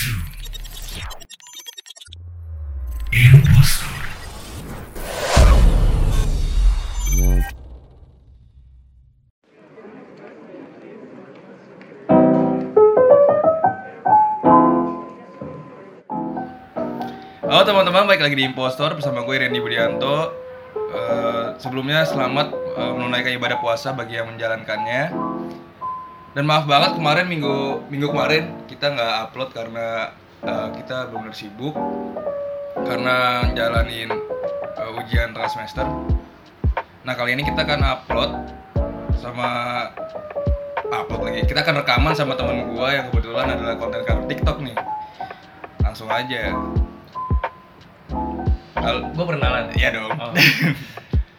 [0.00, 0.16] Halo
[17.68, 20.32] teman-teman, balik lagi di Impostor bersama gue Randy Budianto.
[20.96, 25.29] Eh, sebelumnya selamat eh, menunaikan ibadah puasa bagi yang menjalankannya.
[26.30, 30.14] Dan maaf banget kemarin minggu minggu kemarin kita nggak upload karena
[30.46, 31.74] eh, kita benar sibuk
[32.86, 34.14] karena jalanin
[34.78, 35.82] eh, ujian tengah semester.
[37.02, 38.30] Nah kali ini kita akan upload
[39.18, 39.48] sama
[40.86, 41.50] upload lagi.
[41.50, 44.76] Kita akan rekaman sama teman gue yang kebetulan adalah konten kreator TikTok nih.
[45.82, 46.54] Langsung aja.
[48.78, 49.74] Halo, Gue perkenalan.
[49.74, 50.14] ya dong.
[50.14, 50.30] Oh.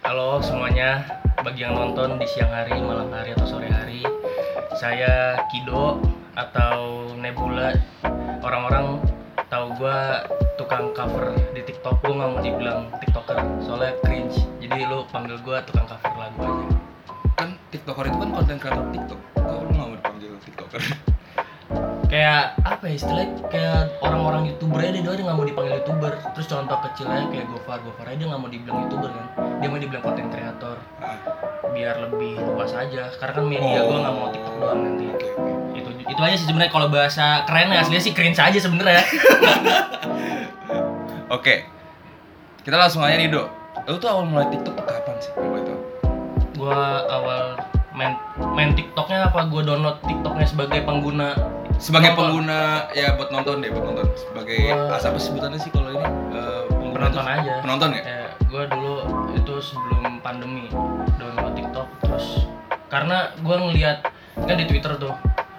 [0.03, 0.99] Halo semuanya,
[1.39, 3.70] bagi yang nonton di siang hari, malam hari atau sore
[4.81, 6.01] saya Kido
[6.33, 7.69] atau Nebula.
[8.41, 8.97] Orang-orang
[9.45, 9.99] tahu gue
[10.57, 12.01] tukang cover di TikTok.
[12.01, 14.41] Gue nggak mau dibilang TikToker, soalnya cringe.
[14.57, 16.65] Jadi lu panggil gue tukang cover lagu aja.
[17.37, 19.21] Kan TikToker itu kan konten kreator TikTok.
[19.37, 20.81] Kok lu nggak mau dipanggil TikToker?
[22.09, 26.17] Kayak apa ya istilahnya kayak orang-orang youtuber aja dia nggak mau dipanggil youtuber.
[26.33, 29.25] Terus contoh kecilnya kayak Gofar, Gofar aja dia nggak mau dibilang youtuber kan.
[29.61, 30.77] Dia mau dibilang konten kreator.
[31.77, 33.85] Biar lebih luas aja karena kan media Oh.
[33.85, 35.77] gua nggak mau TikTok doang nanti Oke, oke.
[35.77, 39.05] itu itu aja sih sebenarnya kalau bahasa kerennya aslinya sih cringe aja sebenarnya
[41.37, 41.69] Oke.
[42.65, 43.45] Kita langsung aja nih, Dok.
[43.93, 45.31] Lu tuh awal mulai TikTok tuh kapan sih?
[45.37, 45.75] Kalau itu?
[46.57, 47.61] gua awal
[47.93, 48.17] main
[48.57, 52.45] main TikToknya apa gua download TikToknya sebagai pengguna Sebagai Nonton.
[52.45, 52.59] pengguna
[52.93, 54.05] ya buat nonton deh, buat nonton.
[54.13, 56.05] Sebagai Gua- apa sebutannya sih kalau ini?
[56.69, 58.01] Pengguna penonton tuh- aja Penonton ya?
[58.05, 58.93] Eh, gua dulu
[59.33, 60.69] itu sebelum pandemi
[61.17, 62.45] download TikTok terus
[62.85, 64.03] karena gua ngeliat
[64.37, 65.13] kan di Twitter tuh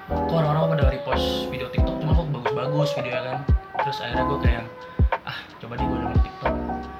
[0.06, 3.38] kok orang-orang pada repost video TikTok cuma kok bagus-bagus videonya kan
[3.80, 4.62] terus akhirnya gua kayak
[5.24, 6.54] ah coba deh gua download TikTok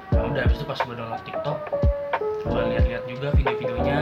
[0.09, 1.57] nah udah habis itu pas gua download TikTok
[2.43, 3.99] gua lihat-lihat juga video-videonya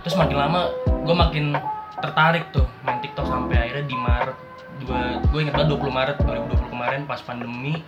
[0.00, 0.60] terus makin lama
[1.02, 1.44] gua makin
[1.98, 4.36] tertarik tuh main TikTok sampai akhirnya di Maret
[4.84, 7.80] dua gue inget banget 20 Maret 2020 kemarin pas pandemi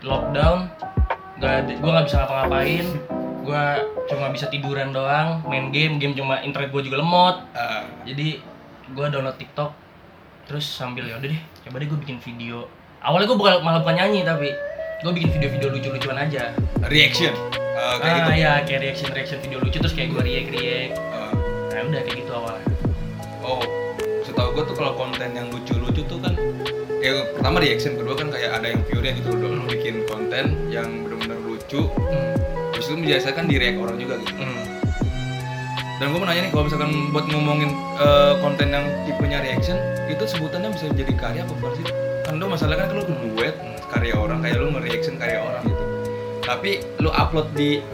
[0.00, 0.72] lockdown
[1.40, 2.86] gak gue nggak bisa ngapa-ngapain
[3.40, 3.64] gue
[4.12, 7.36] cuma bisa tiduran doang main game game cuma internet gue juga lemot.
[7.56, 8.38] Ah, jadi
[8.90, 9.70] gue download TikTok
[10.44, 12.68] terus sambil ya udah deh coba deh gue bikin video.
[13.00, 14.52] Awalnya gue bukan malah bukan nyanyi tapi
[15.00, 16.52] gue bikin video-video lucu-lucuan aja.
[16.84, 17.32] Reaction.
[17.80, 18.30] Ah, kayak ah gitu.
[18.36, 21.32] ya kayak reaction reaction video lucu terus kayak gue react react Ah,
[21.72, 22.66] nah udah kayak gitu awalnya.
[23.40, 23.64] Oh,
[24.80, 26.32] kalau konten yang lucu-lucu tuh kan
[27.04, 31.36] ya pertama reaction, kedua kan kayak ada yang viewernya gitu lu bikin konten yang benar-benar
[31.44, 32.32] lucu, hmm.
[32.72, 34.40] terus itu biasakan di react orang juga gitu.
[34.40, 34.64] Hmm.
[36.00, 37.70] Dan gue mau nanya nih kalau misalkan buat ngomongin
[38.00, 39.76] eh, konten yang tipenya reaction
[40.08, 41.86] itu sebutannya bisa jadi karya apa sih?
[42.24, 43.56] Kan lu masalahnya kan lu duet
[43.92, 45.84] karya orang kayak lu nge-reaction karya orang gitu.
[46.40, 47.84] Tapi lu upload di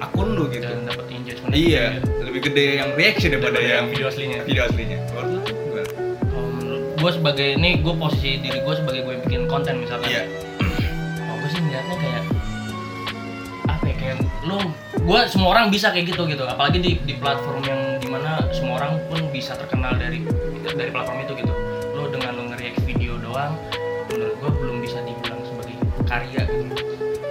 [0.00, 0.64] akun lu gitu.
[0.64, 4.40] dan dapat engagement Iya, lebih gede yang reaction daripada Daripada yang yang video aslinya.
[4.48, 4.98] Video aslinya.
[5.12, 5.63] Menurut
[7.04, 10.08] gue sebagai ini gue posisi diri gue sebagai gue yang bikin konten misalkan.
[10.08, 10.24] Iya.
[11.20, 12.22] kalau gue sih ngeliatnya kayak
[13.68, 14.16] apa ya kayak
[14.48, 14.56] lu
[15.04, 16.48] gue semua orang bisa kayak gitu gitu.
[16.48, 20.24] Apalagi di, di platform yang di mana semua orang pun bisa terkenal dari
[20.64, 21.52] dari platform itu gitu.
[21.92, 23.52] Lu dengan lu nge-react video doang
[24.08, 25.76] menurut gue belum bisa dibilang sebagai
[26.08, 26.72] karya gitu.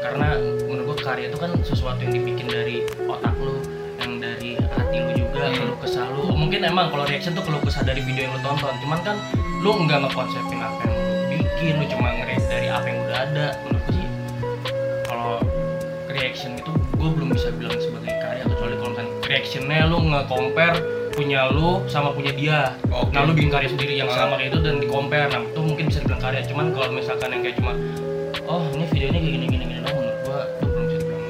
[0.06, 0.38] Karena
[0.70, 3.58] menurut gue karya itu kan sesuatu yang dibikin dari otak lu
[3.98, 5.58] yang dari hati lu juga Hmm.
[5.58, 6.30] keluh kesah lu.
[6.30, 8.70] Mungkin emang kalau reaction tuh keluh kesah dari video yang lu tonton.
[8.78, 9.18] Cuman kan
[9.64, 13.46] lu nggak ngekonsepin apa yang lu bikin lu cuma nge dari apa yang udah ada
[13.64, 14.08] menurut gue sih.
[15.08, 15.40] Kalau
[16.12, 20.78] reaction itu gue belum bisa bilang sebagai karya kecuali kalau misalnya reactionnya lu nge-compare
[21.16, 22.60] punya lu sama punya dia.
[22.92, 23.16] Oke.
[23.16, 24.28] nah lu bikin karya sendiri yang Ah.
[24.28, 25.32] sama kayak itu dan di-compare.
[25.32, 26.42] Nah itu mungkin bisa dibilang karya.
[26.44, 27.72] Cuman kalau misalkan yang kayak cuma
[28.44, 31.24] oh ini videonya kayak gini gini gini doang menurut gue itu belum bisa dibilang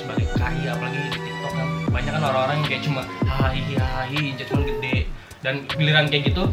[0.00, 0.68] sebagai karya.
[0.72, 4.96] Apalagi di TikTok kan banyak kan orang-orang yang kayak cuma hahaha hahaha engagement gede.
[5.44, 6.48] Dan giliran kayak gitu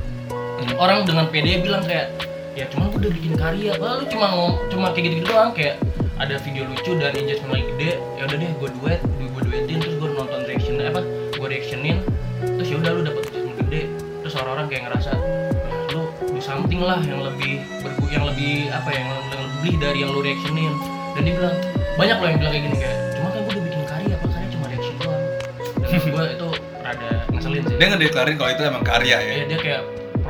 [0.77, 2.11] orang dengan pede bilang kayak
[2.57, 5.51] ya cuman gue udah bikin karya padahal lu cuma ngom cuma kayak gitu, gitu doang
[5.55, 5.75] kayak
[6.19, 9.95] ada video lucu dan engagement lagi gede ya udah deh gue duet gue duetin terus
[9.97, 11.01] gue nonton reaction apa
[11.33, 11.97] gue reactionin
[12.43, 13.81] terus ya udah lu dapet engagement gede
[14.21, 18.89] terus orang-orang kayak ngerasa "Ah, lu do something lah yang lebih bergu yang lebih apa
[18.91, 19.11] ya yang
[19.61, 20.73] lebih dari yang lu reactionin.
[21.13, 21.55] Dan dia bilang
[21.99, 24.47] banyak loh yang bilang kayak gini kayak cuma kan gue udah bikin karya apa karya
[24.49, 25.23] cuma reaction doang.
[25.77, 26.47] Dan gue itu
[26.81, 27.75] rada ngeselin sih.
[27.77, 29.33] Dia ngedeklarin kalau itu emang karya ya.
[29.37, 29.81] ya dia kayak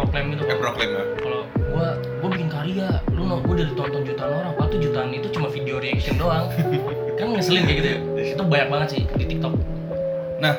[0.01, 1.03] proklaim gitu Kayak kalau proklaim ya.
[1.21, 1.87] kalau gua
[2.19, 4.51] gua bikin karya lu no gua udah ditonton jutaan orang.
[4.57, 6.45] Padahal tuh jutaan itu cuma video reaction doang.
[7.21, 7.97] Kan ngeselin kayak gitu ya?
[8.33, 9.53] Itu banyak banget sih di TikTok.
[10.41, 10.55] Nah,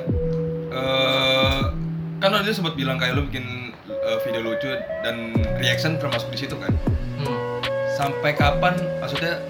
[0.70, 1.60] eh
[2.22, 4.70] kan dia sempat bilang kayak lo bikin eh, video lucu
[5.02, 6.70] dan reaction termasuk di situ kan.
[7.18, 7.38] hmm.
[7.98, 9.42] sampai kapan maksudnya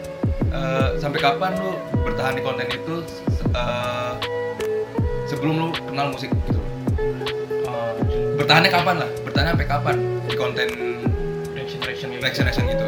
[0.49, 3.05] eh, sampai kapan lu bertahan di konten itu
[3.53, 4.13] eh,
[5.29, 6.61] sebelum lu kenal musik gitu?
[7.69, 7.93] Oh,
[8.41, 9.97] bertahannya kapan lah bertahan sampai kapan
[10.29, 10.69] di konten
[11.57, 12.21] reaction reaction gitu.
[12.21, 12.85] reaction reaction gitu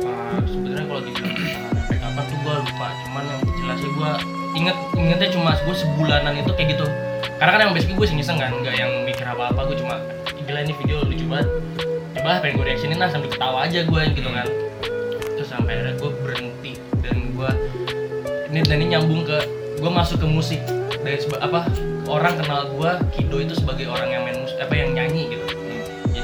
[0.00, 2.86] Ah, sebenarnya kalau dibilang bertahan sampai kapan tuh gue lupa.
[3.04, 4.10] Cuman yang jelasnya gue
[4.50, 6.86] inget ingetnya cuma gue sebulanan itu kayak gitu.
[7.36, 9.60] Karena kan yang basically gue iseng-iseng kan nggak yang mikir apa-apa.
[9.68, 10.00] Gue cuma
[10.32, 11.48] "Ih, gila ini video lucu banget.
[12.16, 14.46] Coba pengen gue reactionin lah sambil ketawa aja gue gitu kan.
[15.36, 16.72] Terus sampai akhirnya gue berhenti
[17.04, 17.50] dan gue
[18.48, 19.38] ini dan ini nyambung ke
[19.76, 20.60] gue masuk ke musik.
[21.00, 21.68] Dari seba- apa
[22.06, 25.39] orang kenal gue Kido itu sebagai orang yang main musik apa yang nyanyi gitu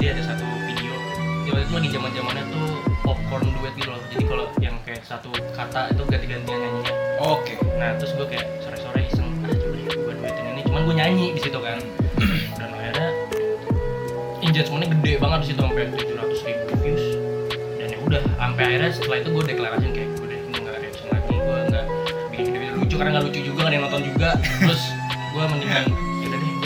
[0.07, 0.95] jadi ada satu video
[1.43, 2.63] ya waktu itu lagi zaman zamannya tuh
[3.03, 3.99] popcorn duet gitu loh.
[4.07, 6.93] Jadi kalau yang kayak satu kata itu ganti-gantian nyanyinya.
[7.19, 7.59] Oke.
[7.75, 10.61] Nah terus gue kayak sore-sore iseng ah coba deh gue duetin ini.
[10.63, 11.83] Cuman gue nyanyi di situ kan.
[12.59, 13.07] Dan akhirnya
[14.47, 17.05] engagementnya gede banget di situ sampai 700 ribu views.
[17.75, 21.07] Dan ya udah sampai akhirnya setelah itu gue deklarasiin kayak gue deh gue nggak reaction
[21.11, 21.85] lagi gue nggak
[22.31, 22.95] bikin video-video lucu.
[22.95, 24.29] Karena nggak lucu juga nggak ada yang nonton juga.
[24.63, 24.83] Terus
[25.35, 26.06] gue mendingan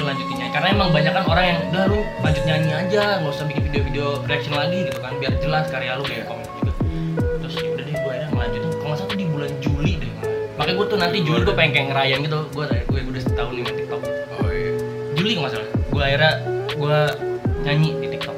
[0.04, 3.46] lanjutin nyanyi karena emang banyak kan orang yang udah lu lanjut nyanyi aja nggak usah
[3.48, 5.14] bikin video-video reaction lagi gitu kan.
[5.22, 6.72] Biar jelas karya lu kayak komen juga
[7.42, 8.70] terus yaudah deh gue akhirnya ngelanjutin.
[8.72, 10.12] Kalau nggak salah di bulan Juli deh
[10.60, 12.40] makanya gue tuh nanti Juli gue pengen kayak ngerayain gitu.
[12.54, 14.02] Gue gue udah setahun nih TikTok.
[14.38, 14.72] Oh iya.
[15.18, 15.70] Juli nggak salah.
[15.90, 16.34] Gue akhirnya
[16.72, 16.98] gue
[17.66, 18.38] nyanyi di TikTok.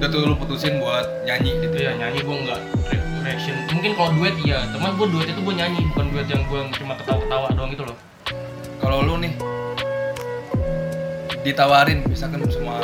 [0.00, 2.60] Udah tuh lu putusin buat nyanyi gitu itu ya nyanyi gue nggak
[2.90, 3.54] re- reaction.
[3.70, 4.66] Mungkin kalau duet iya.
[4.74, 7.96] Teman gue duet itu gue nyanyi bukan duet yang gue cuma ketawa-ketawa doang gitu loh.
[8.82, 9.32] Kalau lu nih
[11.42, 12.78] ditawarin misalkan semua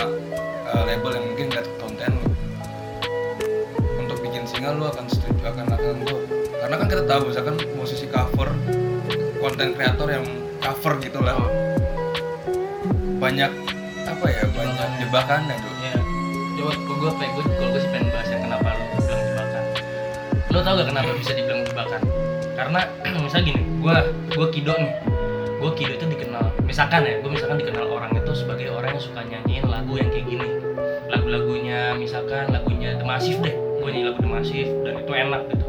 [0.66, 2.30] uh, label yang mungkin lihat konten lu.
[4.02, 6.16] Untuk bikin single lu akan setuju akan akan lu
[6.58, 8.50] karena kan kita tahu misalkan musisi cover
[9.38, 10.26] konten kreator yang
[10.58, 11.38] cover gitu lah.
[13.22, 13.50] Banyak
[14.04, 15.98] apa ya banyak jebakannya tuh ya
[16.58, 19.64] coba gue gue pengen gue kalau gue pengen bahas yang kenapa lo bilang jebakan.
[20.50, 22.00] Lo tau gak kenapa bisa dibilang jebakan?
[22.58, 22.80] Karena
[23.22, 23.96] misalnya gini gue
[24.34, 24.92] gue kido nih.
[25.58, 26.27] Gue kido itu dikenal
[26.68, 30.26] misalkan ya gue misalkan dikenal orang itu sebagai orang yang suka nyanyiin lagu yang kayak
[30.28, 30.48] gini.
[31.08, 35.64] Lagu-lagunya misalkan lagunya The Massive deh gue nyanyi lagu The Massive dan itu enak gitu.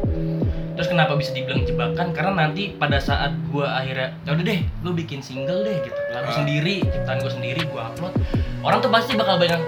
[0.76, 2.12] Terus kenapa bisa dibilang jebakan?
[2.12, 6.00] Karena nanti pada saat gue akhirnya ya udah deh lu bikin single deh gitu.
[6.12, 6.36] Lagu Ah.
[6.36, 8.12] sendiri ciptaan gue sendiri gue upload.
[8.60, 9.60] Orang tuh pasti bakal banyak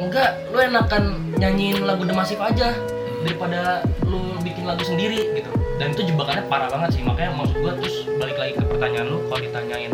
[0.00, 2.76] enggak lu enakan nyanyiin lagu The Massive aja
[3.24, 5.48] daripada lu bikin lagu sendiri gitu.
[5.80, 9.24] Dan itu jebakannya parah banget sih makanya maksud gue terus balik lagi ke pertanyaan lu
[9.32, 9.88] kalau ditanyain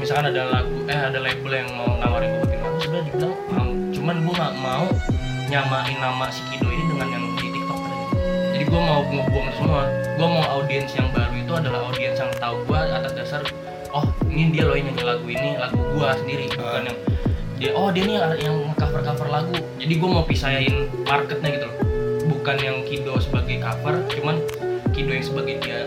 [0.00, 3.68] misalkan ada lagu eh ada label yang mau nawarin gue bikin lagu sebenarnya dibilang mau.
[3.92, 4.84] Cuman gue nggak mau
[5.52, 8.04] nyamain nama si Kido ini dengan yang di TikTok tadi.
[8.56, 9.82] Jadi gue mau ngebuang semua.
[10.16, 13.40] Gue mau audiens yang baru itu adalah audiens yang tahu gue atas dasar
[13.92, 16.44] oh ini dia loh yang nyanyi lagu ini lagu gue sendiri.
[16.48, 16.98] Bukan yang
[17.60, 19.52] dia oh dia nih yang, yang cover cover lagu.
[19.76, 21.76] Jadi gue mau pisahin marketnya gitu loh.
[22.24, 24.40] Bukan yang Kido sebagai cover cuman
[24.96, 25.84] Kido yang sebagai dia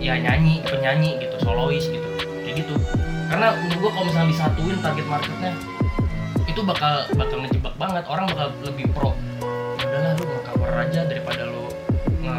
[0.00, 2.08] ya nyanyi penyanyi gitu solois gitu.
[2.48, 3.01] Kayak gitu
[3.32, 5.52] karena menurut gue kalau misalnya disatuin target marketnya
[6.44, 8.04] itu bakal bakal ngejebak banget.
[8.04, 9.16] Orang bakal lebih pro
[9.80, 11.64] ya udahlah lu nge-cover aja daripada lu
[12.20, 12.36] nge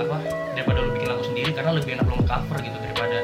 [0.00, 0.16] apa
[0.56, 3.18] daripada lu bikin lagu sendiri karena lebih enak lu nge-cover gitu daripada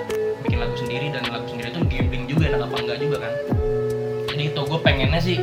[0.45, 1.07] bikin lagu sendiri.
[1.09, 3.33] Dan lagu sendiri itu gambling juga enak apa enggak juga kan.
[4.29, 5.37] Jadi itu gue pengennya sih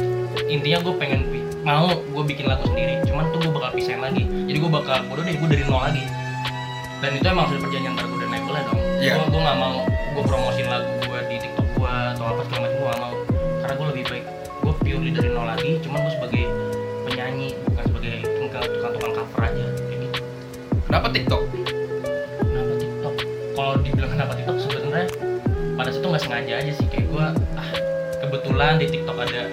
[0.46, 1.22] intinya gue pengen
[1.66, 3.02] mau gue bikin lagu sendiri.
[3.09, 4.30] Cuman tuh gue bakal pisahin lagi.
[4.30, 6.06] Jadi gue bakal bodoh deh gue dari nol lagi.
[7.02, 8.80] Dan itu emang sudah perjanjian antar gue dan labelnya dong.
[9.02, 9.14] Iya.
[9.26, 11.03] gue nggak mau gue promosin lagu
[12.14, 13.16] atau apa segala macam gue gak mau.
[13.64, 14.26] Karena gue lebih baik
[14.64, 16.44] gue purely dari nol lagi cuman gue sebagai
[17.04, 20.20] penyanyi bukan sebagai tukang tukang cover aja kayak gitu.
[20.88, 21.42] Kenapa TikTok?
[22.40, 23.16] Kenapa TikTok?
[23.54, 25.08] Kalau dibilang kenapa TikTok sebenarnya
[25.76, 26.88] pada situ nggak sengaja aja sih.
[26.88, 27.26] Kayak gue
[27.60, 27.70] ah
[28.24, 29.44] kebetulan di TikTok ada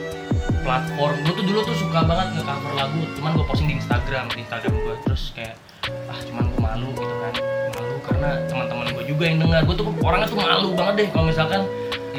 [0.62, 1.14] platform.
[1.26, 4.72] Gue tuh dulu tuh suka banget nge-cover lagu cuman gue posting di Instagram di Instagram
[4.78, 5.58] gue terus kayak
[6.06, 7.34] ah cuman gue malu gitu kan.
[7.74, 11.26] Malu karena teman-teman gue juga yang dengar gue tuh orangnya tuh malu banget deh kalau
[11.26, 11.66] misalkan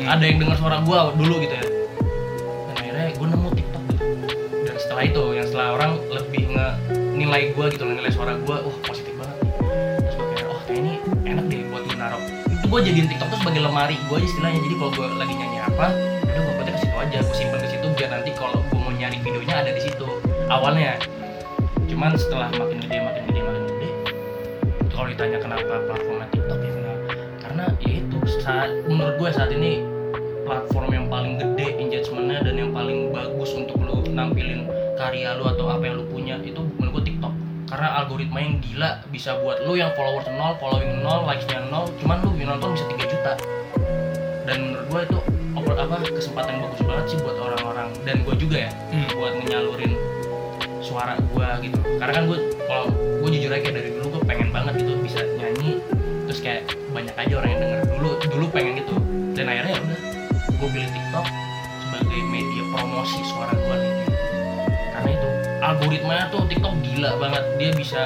[0.01, 0.17] Hmm.
[0.17, 1.65] ada yang dengar suara gue dulu gitu ya.
[2.41, 4.05] Dan akhirnya gue nemu TikTok gitu.
[4.65, 6.67] Dan setelah itu yang setelah orang lebih nge
[7.21, 9.37] nilai gue gitu nilai suara gue wah positif banget.
[10.01, 13.39] Terus gue kayak oh ini enak deh buat gue naruh itu gue jadiin TikTok tuh
[13.45, 14.59] sebagai lemari gue aja istilahnya.
[14.65, 15.87] Jadi kalau gue lagi nyanyi apa
[16.25, 19.21] udah gue ke situ aja gue simpen ke situ biar nanti kalau gue mau nyari
[19.21, 20.05] videonya ada di situ
[20.49, 20.97] awalnya.
[21.85, 23.89] Cuman setelah makin gede makin gede makin gede
[24.89, 29.83] kalau ditanya kenapa platformnya TikTok ya kenapa karena ya itu saat menurut gue saat ini
[30.47, 35.67] platform yang paling gede engagementnya dan yang paling bagus untuk lu nampilin karya lu atau
[35.67, 37.33] apa yang lu punya itu menurut gue TikTok.
[37.71, 42.19] Karena algoritma yang gila bisa buat lu yang followers nol, following nol, likesnya nol, cuman
[42.23, 43.33] lu yang nonton bisa 3 juta.
[44.43, 45.19] Dan menurut gue itu
[45.71, 47.89] apa kesempatan bagus banget sih buat orang-orang.
[48.03, 49.07] Dan gue juga ya Hmm.
[49.15, 49.95] buat nyalurin
[50.83, 51.79] suara gue gitu.
[51.95, 55.79] Karena kan gue kalau gue jujur aja dari dulu gue pengen banget gitu bisa nyanyi
[56.27, 57.79] terus kayak banyak aja orang yang denger.
[57.97, 58.95] Dulu dulu pengen gitu
[59.33, 59.99] dan akhirnya ya udah
[60.51, 61.25] gue pilih TikTok
[61.87, 63.93] sebagai media promosi suara gue nih.
[64.91, 65.27] Karena itu
[65.63, 67.43] algoritmanya tuh TikTok gila banget.
[67.57, 68.01] Dia bisa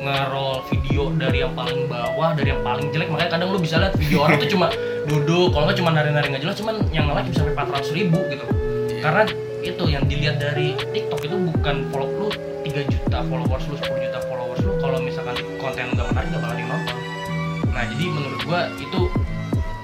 [0.00, 3.08] nge-roll video dari yang paling bawah dari yang paling jelek.
[3.12, 4.68] Makanya kadang lu bisa lihat video orang tuh cuma
[5.08, 5.52] duduk.
[5.52, 8.44] Kalau nggak cuma nari-nari nggak jelas cuman yang like bisa sampai 400 ribu gitu.
[9.00, 9.24] Karena
[9.60, 12.28] itu yang dilihat dari TikTok itu bukan follow lu
[12.64, 14.09] 3 juta followers lu 10 juta
[17.90, 19.00] jadi menurut gua itu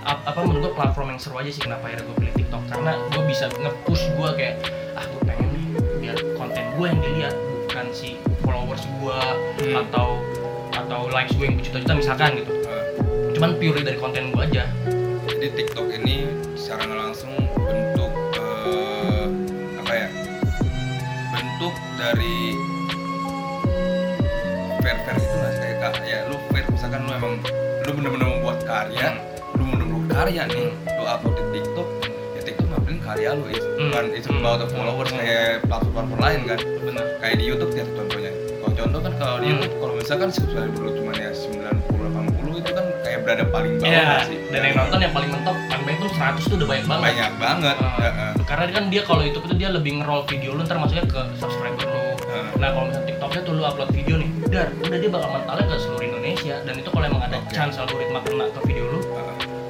[0.02, 2.62] ap- apa menurut gua platform yang seru aja sih kenapa akhirnya gue pilih TikTok.
[2.66, 4.54] Karena gue bisa nge-push gue kayak
[4.92, 5.64] ah gue pengen nih
[5.98, 8.08] biar konten gue yang dilihat bukan si
[8.40, 9.18] followers gue
[9.56, 9.75] Hmm.
[9.82, 10.08] atau
[10.72, 12.52] atau likes gue yang berjuta-juta misalkan gitu.
[12.62, 12.84] Eh,
[13.32, 14.64] cuman purely dari konten gue aja.
[15.26, 19.26] Jadi TikTok ini secara nggak langsung bentuk eh,
[19.76, 20.08] apa ya
[21.32, 22.54] bentuk dari
[24.80, 27.34] fair fair itu lah kayak kak ya lu fair misalkan lu emang
[27.87, 29.09] lu bener-bener membuat karya
[29.55, 31.88] lu bener-bener karya nih lu upload di TikTok
[32.35, 33.93] ya TikTok ngapain karya lu Hmm.
[33.93, 34.38] bukan Hmm.
[34.40, 35.21] about the followers Hmm.
[35.21, 39.47] kayak platform-platform lain kan bener kayak di YouTube ya contohnya kalau contoh kan kalau di
[39.47, 39.52] Hmm.
[39.55, 44.02] YouTube kalau misalkan subscriber lu cuma ya 90 80 itu kan kayak berada paling bawah
[44.02, 47.05] nggak sih dan yang nonton yang paling mentok banyak tuh 100 tuh udah banyak banget
[47.07, 48.33] banyak banget Uh, eh.
[48.45, 51.87] karena kan dia kalau YouTube itu dia lebih nge-roll video lu ntar masuknya ke subscriber
[51.87, 52.49] lu Eh.
[52.59, 55.76] nah kalau misalnya TikToknya tuh lu upload video nih dar udah dia bakal mentalnya ke
[55.78, 57.50] seluruh Indonesia dan itu kalau emang ada Oke.
[57.50, 59.00] chance algoritma kena ke video lu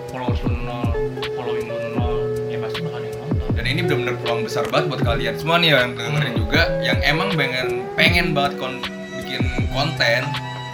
[0.07, 0.89] followers lu nol
[1.33, 2.15] following lu nol
[2.47, 5.57] ya pasti bakal ada yang nonton dan ini benar-benar peluang besar banget buat kalian semua
[5.59, 6.41] nih yang dengerin Hmm.
[6.41, 8.83] juga yang emang pengen pengen banget kon-
[9.17, 10.23] bikin konten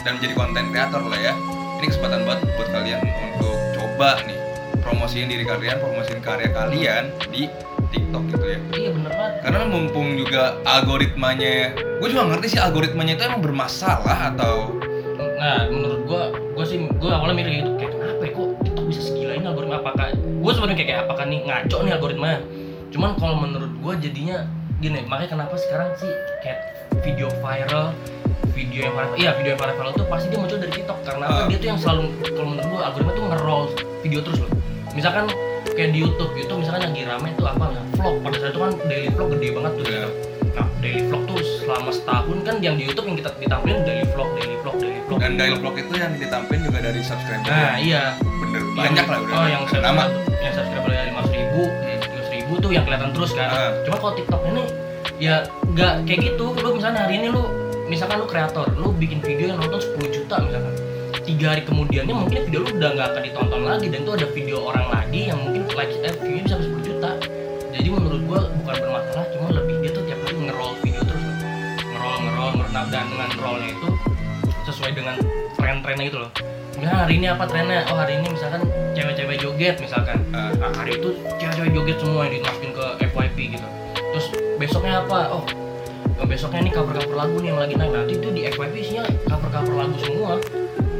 [0.02, 1.32] dan menjadi konten kreator lah ya
[1.78, 4.38] ini kesempatan banget buat kalian untuk coba nih
[4.82, 7.46] promosiin diri kalian promosiin karya kalian di
[7.92, 8.58] TikTok gitu ya.
[8.74, 9.40] Iya bener banget.
[9.46, 14.74] Karena mumpung juga algoritmanya gue juga ngerti sih algoritmanya itu emang bermasalah atau
[15.42, 16.22] nah menurut gua
[16.54, 19.76] gua sih gua awalnya mikir gitu kayak kenapa ya kok TikTok bisa segila ini algoritma?
[19.82, 22.38] Apakah gua sebenarnya kayak, kayak apakah nih ngaco nih algoritmanya
[22.94, 24.46] cuman kalau menurut gua jadinya
[24.78, 26.10] gini makanya kenapa sekarang sih
[26.42, 26.58] kayak
[27.02, 27.90] video viral
[28.54, 30.98] video yang viral iya video yang viral itu pasti dia muncul dari TikTok.
[31.02, 31.38] Karena apa?
[31.42, 31.46] Ah.
[31.50, 33.64] dia tuh yang selalu kalau menurut gua algoritma tuh nge-roll
[34.02, 34.61] video terus loh
[34.92, 35.24] misalkan
[35.72, 38.14] kayak di YouTube YouTube misalkan lagi rame tuh apa ya vlog.
[38.20, 40.10] Pada saat itu kan daily vlog gede banget tuh gitu.
[40.52, 44.28] nah daily vlog tuh selama setahun kan yang di YouTube yang kita ditampilin daily vlog
[44.36, 45.18] daily vlog daily vlog.
[45.22, 48.02] Dan dialog vlog itu yang ditampilin juga dari subscriber nah iya.
[48.20, 49.34] Bener banyak lah udah.
[49.36, 50.04] oh yang nama
[50.44, 52.28] yang subscriber lima ribu Hmm.
[52.32, 53.48] ribu tuh yang kelihatan terus kan.
[53.48, 53.72] Ah.
[53.84, 54.64] cuma kalau TikTok ini
[55.16, 56.52] ya nggak kayak gitu.
[56.60, 57.44] Lu misalnya hari ini lu
[57.88, 60.72] misalkan lu kreator lu bikin video yang nonton 10 juta misalkan
[61.22, 64.56] tiga hari kemudiannya mungkin video lu udah nggak akan ditonton lagi dan itu ada video
[64.66, 67.10] orang lagi yang mungkin like eh, view bisa sampai 10 juta.
[67.72, 71.22] Jadi menurut gua bukan bermasalah cuma lebih dia tuh tiap hari nge-roll video terus
[71.80, 73.88] nge-roll nge-roll Nah, dan dengan rollnya itu
[74.66, 75.16] sesuai dengan
[75.54, 76.30] tren-trennya gitu loh.
[76.74, 77.80] Misalnya hari ini apa trennya?
[77.92, 78.62] Oh hari ini misalkan
[78.96, 80.18] cewek-cewek joget misalkan.
[80.34, 83.68] Nah hari itu cewek-cewek joget semua yang dimasukin ke FYP gitu.
[83.94, 84.26] Terus
[84.58, 85.38] besoknya apa?
[85.38, 85.44] Oh
[86.26, 87.92] besoknya ini cover-cover lagu nih yang lagi naik.
[87.92, 90.40] Nanti itu di FYP isinya cover-cover lagu semua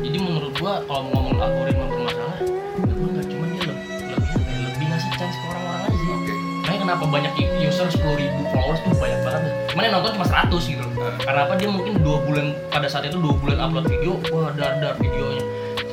[0.02, 4.56] jadi menurut gua kalau mau ngomong algoritma bermasalah ya gua nggak cuma dia lebih lebih
[4.66, 5.94] lebih ngasih chance ke orang-orang aja.
[5.94, 6.32] Sih oke.
[6.62, 7.32] Makanya kenapa banyak
[7.62, 9.42] user 10.000 ribu followers tuh banyak banget
[9.72, 10.92] cuman yang nonton cuma 100 gitu loh.
[11.00, 11.16] Ah.
[11.24, 11.54] karena apa?
[11.56, 15.42] Dia mungkin dua bulan pada saat itu dua bulan upload video wah dar dar videonya.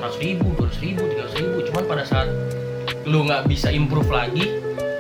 [0.02, 1.58] 100 ribu 200 ribu 300 ribu.
[1.72, 2.28] Cuman pada saat
[3.08, 4.60] lu nggak bisa improve lagi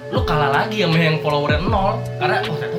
[0.09, 2.01] lu kalah lagi sama yang followernya nol.
[2.17, 2.77] Karena oh ternyata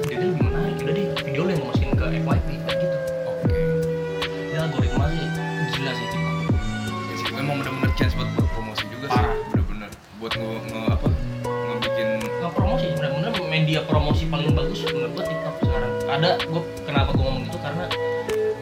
[13.90, 15.92] promosi paling bagus menurut gua TikTok sekarang.
[16.06, 17.59] Ada gua kenapa gua ngomong gitu?
[17.59, 17.85] Karena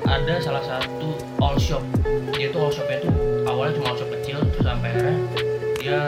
[0.08, 1.08] ada salah satu
[1.44, 1.84] all shop.
[2.32, 3.12] Dia tuh all shopnya tuh
[3.44, 5.16] awalnya cuma all shop kecil terus sampai akhirnya
[5.76, 5.98] dia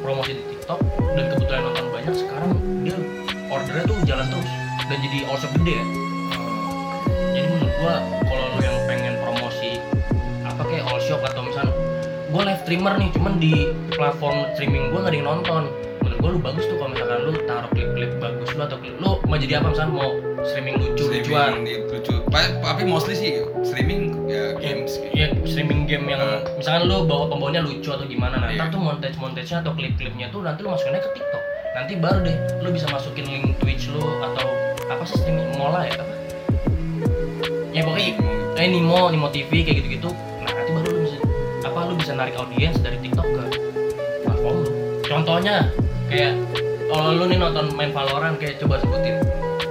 [0.00, 0.78] promosi di TikTok
[1.18, 2.14] dan kebetulan nonton banyak.
[2.14, 2.50] Sekarang
[2.86, 2.96] dia
[3.50, 4.50] ordernya tuh jalan terus
[4.86, 5.74] dan jadi all shop gede.
[5.74, 5.84] Ya
[7.34, 7.94] jadi menurut gua
[8.30, 9.70] kalau lu yang pengen promosi
[10.46, 11.66] apa kayak all shop atau misal
[12.30, 13.54] gua live streamer nih cuman di
[13.90, 15.62] platform streaming gua nggak ada yang nonton
[16.22, 19.34] gua lu bagus tuh kalau misalkan lu taruh klip-klip bagus lu atau klip lu mau
[19.34, 19.74] jadi apa?
[19.74, 20.10] Misalnya mau
[20.42, 21.50] streaming lucu lucuan.
[21.50, 22.14] streaming di lucu.
[22.62, 23.30] Tapi mostly sih
[23.66, 25.10] streaming ya games gitu.
[25.12, 26.38] ya streaming game yang Uh.
[26.54, 28.38] misalkan lu bawa pembawanya lucu atau gimana.
[28.38, 28.62] Nah Iya.
[28.62, 31.42] ntar tuh montage montage atau klip-klipnya tuh nanti lu masukinnya ke TikTok.
[31.74, 34.46] Nanti baru deh lu bisa masukin link Twitch lu atau
[34.86, 36.14] apa sih streaming Mola ya apa?
[37.72, 38.14] Ya pokoknya
[38.54, 40.10] eh Nimo Nimo TV kayak gitu-gitu.
[40.38, 41.16] Nah nanti baru lu bisa
[41.62, 43.44] apa lu bisa narik audiens dari TikTok ke
[44.22, 44.70] platform lu.
[45.02, 45.56] Contohnya
[46.12, 46.36] kayak
[46.92, 49.16] kalau lu nih nonton main Valorant kayak coba sebutin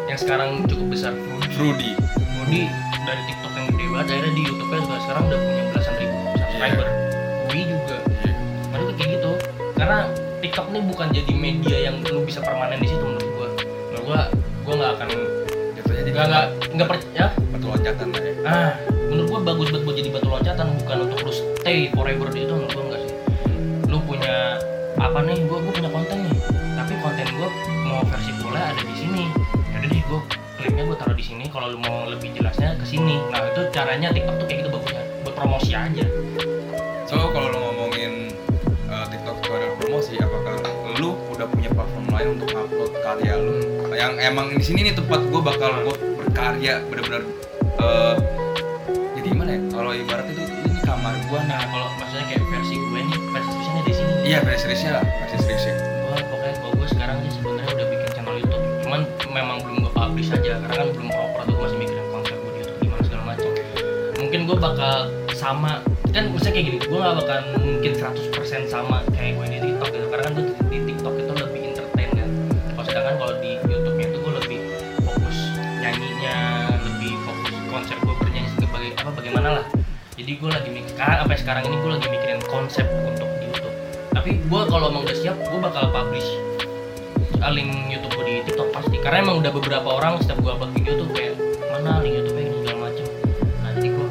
[0.10, 1.14] yang sekarang cukup besar.
[1.54, 1.94] Fruity.
[2.18, 2.66] Fruity
[3.06, 6.88] dari TikTok yang gede banget akhirnya di YouTube-nya juga sekarang udah punya belasan ribu subscriber.
[7.54, 7.98] Wii juga.
[8.02, 8.34] Iya.
[8.74, 9.32] menurut gue kayak gitu.
[9.78, 10.00] Karena
[10.42, 13.50] TikTok ini bukan jadi media yang lu bisa permanen di situ menurut gua.
[13.94, 14.22] Menurut gua
[14.66, 15.10] gua nggak akan
[15.78, 17.28] Jatuhnya jadi nggak nggak nggak per ya?
[17.54, 18.34] Batu loncatan lah ya.
[18.50, 18.72] ah
[19.14, 22.54] menurut gua bagus banget buat jadi batu loncatan bukan untuk lu stay forever di itu
[22.58, 23.14] menurut gua enggak sih.
[23.86, 24.58] Lu punya
[24.98, 25.38] apa nih?
[25.46, 26.18] Gua gua punya konten
[27.92, 29.28] mau versi full ada di sini.
[29.76, 30.24] Ada deh gua
[30.56, 31.46] klipnya gua taruh di sini.
[31.52, 33.20] Kalau lu mau lebih jelasnya ke sini.
[33.30, 36.06] Nah itu caranya TikTok tuh kayak gitu bagusnya buat promosi aja.
[37.04, 38.32] So kalau lo ngomongin
[38.88, 40.56] uh, TikTok itu adalah promosi, apakah
[41.04, 43.56] lu udah punya platform lain untuk upload karya lu?
[43.92, 47.28] Yang emang di sini nih tempat gue bakal gue berkarya bener-bener.
[47.84, 48.16] uh,
[49.20, 49.62] jadi gimana ya?
[49.76, 53.84] Kalau ibarat itu ini kamar gue nah kalau maksudnya kayak versi gue nih versi spesialnya
[53.84, 54.12] di sini.
[54.24, 55.36] Iya versi seriesnya lah, versi
[59.42, 62.62] memang belum gue publish aja karena kan belum proper tuh masih mikirin konsep gue di
[62.86, 63.52] gimana segala macam
[64.22, 64.98] mungkin gue bakal
[65.34, 65.82] sama
[66.14, 70.06] kan misalnya kayak gini gue gak bakal mungkin 100% sama kayak gue di TikTok gitu
[70.14, 72.30] karena kan gue di, TikTok itu lebih entertain kan.
[72.76, 74.60] Kalau sedangkan kalau di YouTube nya itu gue lebih
[75.08, 75.38] fokus
[75.82, 76.38] nyanyinya
[76.86, 79.66] lebih fokus konsep gue bernyanyi sebagai apa bagaimana lah.
[80.20, 83.76] Jadi gue lagi mikir sampai sekarang ini gue lagi mikirin konsep untuk di YouTube.
[84.14, 86.30] Tapi gue kalau emang udah siap gue bakal publish
[87.50, 88.96] link YouTube gue di TikTok pasti.
[89.02, 91.34] Karena emang udah beberapa orang setiap gue upload video tuh kayak
[91.74, 93.06] mana link YouTube nya segala macem.
[93.66, 94.06] Nah jadi gue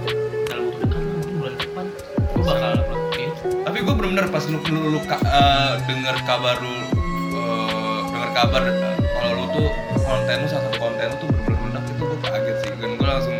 [0.51, 1.05] dalam waktu dekat
[1.39, 1.85] bulan depan
[2.35, 3.31] gue bakal upload video.
[3.63, 6.75] Tapi gue bener-bener pas lu lu, lu uh, denger kabar lu
[7.39, 9.69] uh, denger kabar uh, kalau lu tuh
[10.03, 12.71] konten lu salah satu konten lu tuh bener-bener itu gue kaget sih.
[12.83, 13.37] Dan gue langsung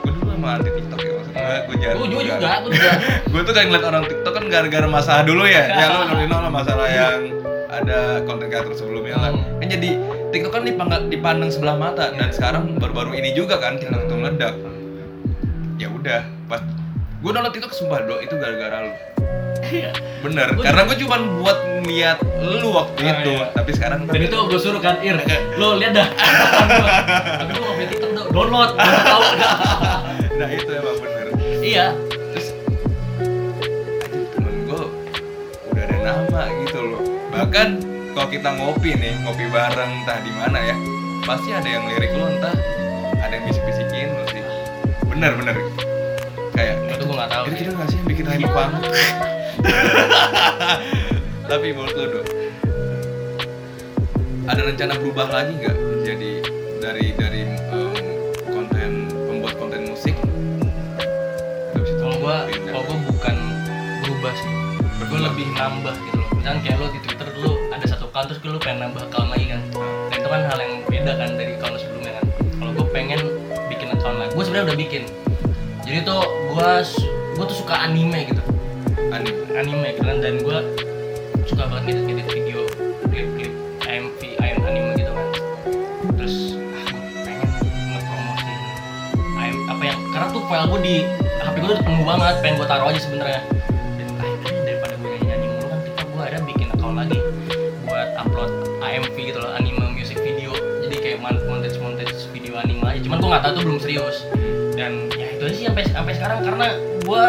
[0.00, 1.48] gue dulu emang anti TikTok ya maksudnya?
[1.64, 2.50] Gue jarang gue juga juga.
[2.60, 2.92] gue juga.
[3.32, 5.64] Gue tuh kan ngeliat orang TikTok kan gara-gara masalah dulu ya.
[5.72, 7.40] Ya lu Nurino lah masalah yang
[7.72, 9.30] ada konten kreator sebelumnya lah.
[9.30, 9.58] Hmm.
[9.58, 9.90] kan jadi
[10.30, 12.10] TikTok kan dipandang, dipandang sebelah mata.
[12.10, 14.54] Dan sekarang baru-baru ini juga kan TikTok itu meledak.
[15.76, 16.60] Ya udah pas
[17.16, 18.92] gue download TikTok sumpah do itu gara-gara lu.
[19.62, 19.92] Iya.
[20.20, 23.30] bener karena gue cuma buat lihat lu waktu Ah, itu.
[23.30, 23.46] iya.
[23.52, 25.20] tapi sekarang dan itu gue suruh kan Ir
[25.60, 26.08] lo lihat dah.
[27.40, 29.22] Nggak punya TikTok do- download tahu.
[30.34, 31.26] Nah itu emang bener.
[31.60, 31.86] Iya
[37.50, 37.82] bahkan
[38.14, 40.76] kalau kita ngopi nih ngopi bareng entah di mana ya
[41.26, 42.54] pasti ada yang lirik lu entah
[43.18, 44.38] ada yang bisik-bisikin lu sih.
[45.10, 45.58] Bener bener.
[46.54, 48.82] Kayak itu gue nggak tahu kira-kira nggak sih yang bikin hype banget?
[51.50, 52.28] Tapi menurut lu dong
[54.46, 56.30] ada rencana berubah lagi nggak jadi
[56.78, 57.90] dari dari em,
[58.46, 60.14] konten pembuat konten musik?
[61.74, 62.14] Kalau
[62.46, 62.78] pindah.
[62.78, 63.36] kalau gue bukan
[64.06, 64.50] berubah sih.
[65.02, 65.34] Gue Berubah.
[65.34, 66.30] lebih nambah gitu loh.
[66.38, 67.29] Misalnya kayak lo di Twitter
[68.10, 69.60] account terus pengen nambah account lagi kan.
[70.10, 72.24] Dan itu kan hal yang beda kan dari account lu sebelumnya kan.
[72.58, 73.20] Kalau gue pengen
[73.70, 75.02] bikin account lagi gue sebenarnya udah bikin.
[75.86, 76.70] Jadi tuh gue
[77.38, 78.42] gue tuh suka anime gitu.
[79.14, 80.58] Aneh anime gitu kan dan gue
[81.46, 82.58] suka banget ngedit ngedit video
[83.06, 83.52] klip-klip
[83.86, 85.26] AMV AM anime gitu kan.
[86.18, 86.86] Terus ah
[87.22, 87.48] pengen
[87.94, 88.60] ngepromosin
[89.70, 90.96] apa yang karena tuh file gue di
[91.46, 93.40] HP gue tuh penuh banget pengen gue taruh aja sebenarnya
[103.30, 104.16] nggak tahu tuh belum serius
[104.72, 106.66] dan ya itu aja sih sampai sampai sekarang karena
[107.00, 107.22] gue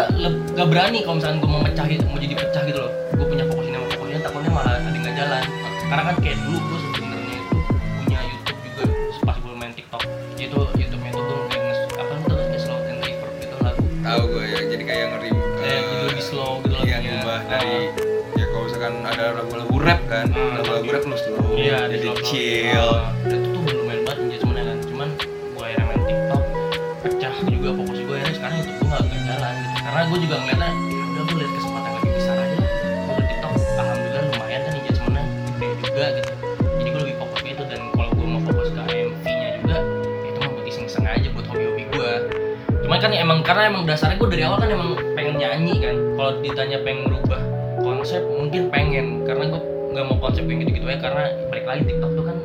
[0.52, 3.46] gak berani kalau misalnya gue mau mecah gitu mau jadi pecah gitu loh gue punya
[3.46, 5.44] fokus ini sama fokus ini takutnya malah ada yang nggak jalan
[5.84, 7.58] karena kan kayak dulu gue sebenarnya itu
[8.00, 8.84] punya YouTube juga
[9.22, 10.04] pas gue main TikTok
[10.36, 14.44] itu YouTube itu gue kayak apa sih, kayak slow and reverb gitu lagu tahu gue
[14.46, 16.98] ya jadi kayak ngeri Kayak eh, jadi lebih slow gitu lagunya.
[17.14, 17.50] ngubah Ah.
[17.52, 17.76] dari
[18.32, 20.94] ya kalau misalkan ada lagu-lagu rap kan Ah, lagu-lagu gitu.
[20.94, 22.26] rap lu slow Iya, di jadi slow-slow.
[22.26, 22.90] chill
[43.02, 45.96] Kan emang karena emang dasarnya gue dari awal kan emang pengen nyanyi kan.
[46.14, 47.42] Kalau ditanya pengen merubah
[47.82, 49.26] konsep mungkin pengen.
[49.26, 49.62] Karena gue
[49.92, 52.38] nggak mau konsep yang gitu-gitu aja karena balik lagi TikTok tuh kan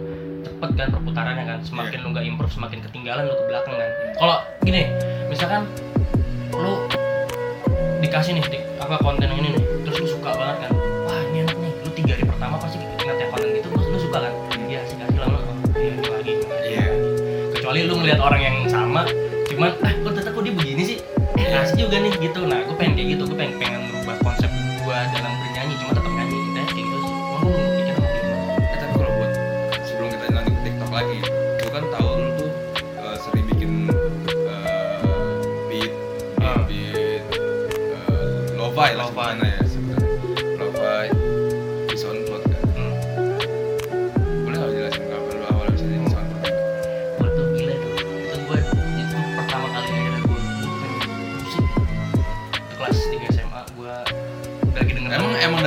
[0.43, 1.59] cepet kan perputarannya kan.
[1.61, 3.91] Semakin lu nggak improve semakin ketinggalan lu ke belakang kan.
[4.17, 4.83] Kalau gini
[5.29, 5.61] misalkan
[6.57, 6.73] lu
[8.01, 10.73] dikasih nih tik- apa konten yang ini nih terus lu suka banget kan.
[11.05, 11.73] Wah ini enak nih.
[11.85, 14.33] Lu tiga hari pertama pasti ingat ya konten gitu lu, lu suka kan?
[14.65, 15.45] Iya sih kasih lama oh,
[15.77, 16.81] ini lagi ini lagi, Iya.
[16.81, 17.09] lagi.
[17.53, 19.05] kecuali lu ngeliat orang yang sama
[19.47, 19.95] cuman ah
[22.27, 23.55] gitu nah gue pengen kayak gitu gue pengen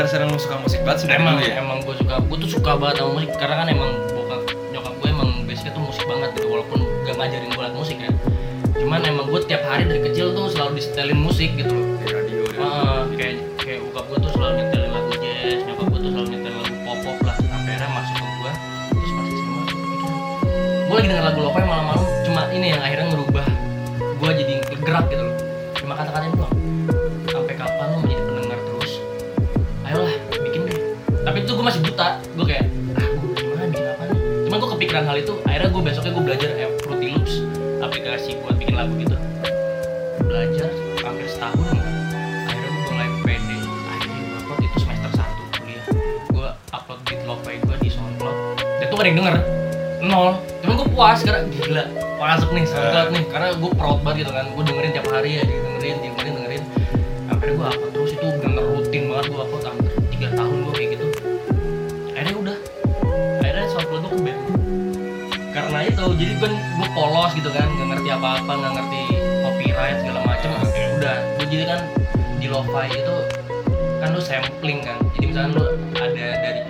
[0.10, 1.54] Sana lu suka musik banget sebenarnya emang ya?
[1.62, 3.30] emang gue suka gue tuh suka banget sama musik.
[3.38, 4.42] Karena kan emang bokap
[4.74, 8.10] nyokap gue emang basicnya tuh musik banget gitu walaupun gak ngajarin gue musik ya.
[8.74, 11.86] Cuman emang gue tiap hari dari kecil tuh selalu disetelin musik gitu loh.
[12.02, 16.10] Di radio Ah, kayak kayak bokap gue tuh selalu nyetelin lagu jazz nyokap gue tuh
[16.10, 17.36] selalu nyetelin lagu pop pop lah.
[17.38, 18.52] Sampai akhirnya masuk ke gue
[18.90, 19.62] terus pas SMA
[20.90, 23.29] gue lagi denger lagu lo-fi malam-malam cuma ini yang akhirnya ngerubah
[34.90, 37.34] kepikiran hal itu akhirnya gue besoknya gue belajar eh, Fruity Loops
[37.78, 39.14] aplikasi buat bikin lagu gitu.
[40.26, 40.66] Belajar
[41.06, 41.86] hampir setahun enggak
[42.50, 43.58] akhirnya gue mulai pede.
[43.86, 45.86] Akhirnya gue upload itu semester 1 kuliah.
[46.34, 48.38] Gue upload beat lo-fi gue di SoundCloud.
[48.66, 49.36] Dan tuh gak ada yang denger.
[50.10, 50.30] Nol.
[50.66, 51.84] Cuman gue puas karena gila.
[52.18, 53.24] Masuk nih SoundCloud nih.
[53.30, 54.46] Karena gue proud banget gitu kan.
[54.58, 56.64] Gue dengerin tiap hari ya dengerin dengerin dengerin.
[57.30, 58.12] Akhirnya gue upload terus.
[58.18, 60.59] Itu bener rutin banget gue upload hampir 3 tahun
[66.00, 69.02] karena itu jadi gue gue polos gitu kan nggak ngerti apa apa nggak ngerti
[69.44, 70.50] copyright segala macem.
[70.72, 71.80] Ya udah gue jadi kan
[72.40, 73.16] di lo-fi itu
[74.00, 74.96] kan lu sampling kan.
[75.20, 75.64] Jadi misalnya lu
[76.00, 76.62] ada dari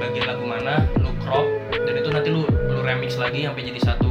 [0.00, 4.08] bagian lagu mana lu crop dan itu nanti lu lu remix lagi sampai jadi satu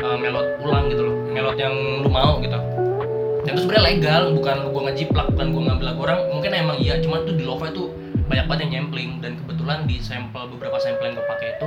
[0.00, 1.16] uh, melod ulang gitu loh.
[1.28, 2.56] Melod yang lu mau gitu.
[3.44, 6.20] Dan itu sebenarnya legal bukan gua ngejiplak bukan gua ngambil lagu orang.
[6.32, 7.92] Mungkin emang iya cuman tuh di lo-fi tuh
[8.24, 9.20] banyak banget yang nyampling.
[9.20, 11.66] Dan kebetulan di sampel beberapa sampel yang gue pakai itu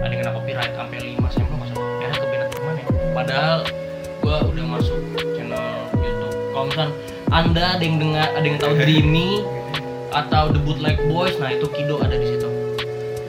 [0.00, 1.59] ada yang kena copyright sampai 5 sampel
[3.12, 3.66] padahal
[4.20, 5.00] gue udah masuk
[5.36, 5.66] channel
[5.98, 6.34] YouTube.
[6.52, 6.88] Kalau misal
[7.30, 9.42] anda ada yang dengar ada yang tahu Dreamy
[10.10, 12.48] atau The Bootleg Boys nah itu Kido ada di situ.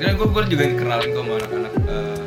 [0.01, 2.20] Dan gue juga kenalin kok sama anak-anak eh,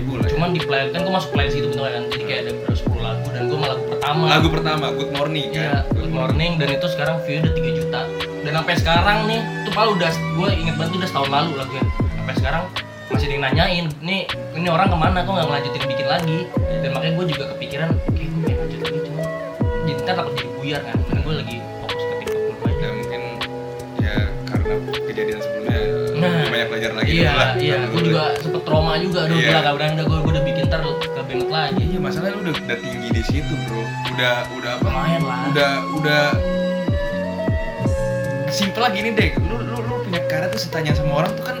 [0.00, 0.26] ribu lah.
[0.26, 0.30] Ya.
[0.34, 3.04] cuman di playlist kan gue masuk playlist itu bentuknya kan jadi kayak ada berapa 10
[3.04, 5.94] lagu dan gue malah lagu pertama Lagu pertama Good Morning Iya, kan.
[5.94, 8.00] Good Morning dan itu sekarang view udah 3 juta.
[8.40, 11.84] Dan sampai sekarang nih, itu paling udah gue inget banget tuh udah setahun lalu lagunya.
[12.16, 12.62] Sampai sekarang
[13.10, 14.20] masih ada yang nanyain, nih
[14.56, 16.38] ini orang ke mana kok nggak ngelanjutin bikin lagi?
[16.80, 19.22] Dan makanya gue juga kepikiran, kayak gue pengen lanjut lagi cuma
[19.84, 20.96] jadi takut jadi buyar kan.
[21.06, 21.56] Dan gue lagi
[27.10, 27.50] lagi iya, dulu lah.
[27.58, 28.06] iya, Dulu gue deh.
[28.06, 29.70] juga sempet trauma juga, aduh Iya.
[29.70, 31.82] berani udah gue udah bikin ntar ke Bennett lagi.
[31.84, 33.82] Iya masalahnya lu udah, udah tinggi di situ bro.
[34.10, 34.84] Udah udah apa?
[34.86, 35.40] Lumayan lah.
[35.50, 36.24] Udah udah
[38.50, 39.30] simpel lagi nih deh.
[39.40, 41.56] Lu lu lu punya karya tuh setanya sama orang tuh kan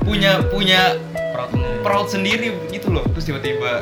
[0.00, 0.80] punya punya
[1.30, 3.06] Proud proud sendiri gitu loh.
[3.14, 3.78] Terus tiba-tiba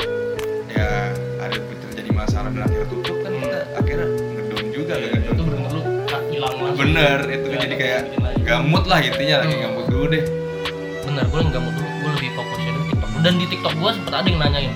[0.69, 1.57] ya ada
[1.89, 5.81] terjadi masalah dan akhirnya tutup kan kita akhirnya ngedown juga Iya, gak itu bener-bener lu
[6.07, 6.79] ah, hilang langsung.
[6.79, 8.03] Bener itu kan jadi kayak
[8.45, 9.65] gamut lah intinya lagi Hmm.
[9.65, 10.25] gamut dulu deh.
[11.19, 13.11] Bener gue nggak mau dulu gue lebih fokusnya di TikTok.
[13.27, 14.73] Dan di TikTok gue sempet ada yang nanyain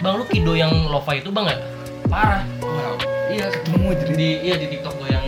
[0.00, 1.56] bang lu kido yang lo-fi itu bang ya?
[2.08, 2.96] Parah Wow.
[3.28, 5.26] iya Ketemu jadi di iya di TikTok gue yang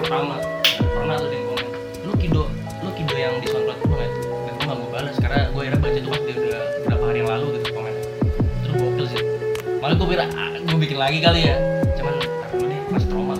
[0.00, 0.40] pertama
[0.72, 1.68] pernah tuh di komen
[2.08, 2.48] lu kido
[2.80, 4.08] lu kido yang di SoundCloud itu bang ya?
[4.08, 7.18] Dan gue nggak gue balas karena gue akhirnya baca itu pas dia udah beberapa hari
[7.20, 8.04] yang lalu gitu komennya.
[8.64, 9.22] Terus gokil sih.
[9.76, 11.56] Malah gue kira ah, gue bikin lagi kali ya.
[12.00, 13.36] Cuman deh masih trauma.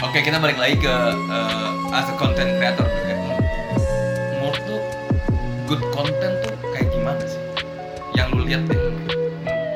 [0.00, 0.94] Oke kita balik lagi ke
[1.28, 2.88] eh, as a content creator
[5.64, 7.40] good content tuh kayak gimana sih?
[8.12, 8.78] Yang lu lihat deh.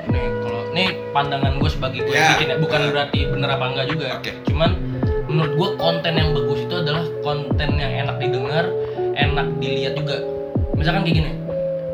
[0.09, 2.19] nih kalau nih pandangan gue sebagai gue Ya.
[2.19, 2.91] yang bikin ya bukan Uh.
[2.91, 4.33] berarti bener apa enggak juga Oke.
[4.45, 4.71] cuman
[5.29, 8.65] menurut gue konten yang bagus itu adalah konten yang enak didengar
[9.13, 10.17] enak dilihat juga
[10.73, 11.33] misalkan kayak gini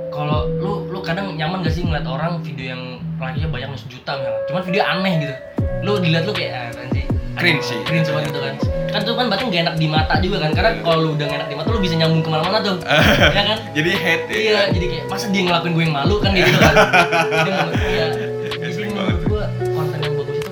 [0.09, 2.83] kalau lu lu kadang nyaman gak sih ngeliat orang video yang
[3.18, 5.35] like-nya banyak sejuta misalkan cuman video aneh gitu
[5.83, 7.04] lu dilihat lu kayak ah, sih
[7.35, 7.78] Cringe sih.
[7.83, 8.54] cringe banget gitu kan
[8.94, 10.83] kan itu kan berarti gak enak di mata juga kan karena Iya.
[10.83, 12.76] kalau lu udah gak enak di mata lu bisa nyambung ke mana-mana tuh
[13.37, 14.38] ya kan Jadi hate ya.
[14.38, 14.66] Iya, kan?
[14.70, 16.74] jadi kayak masa dia ngelakuin gue yang malu kan gitu kan.
[17.74, 18.07] Iya.
[18.64, 20.50] Jadi menurut gue konten yang bagus itu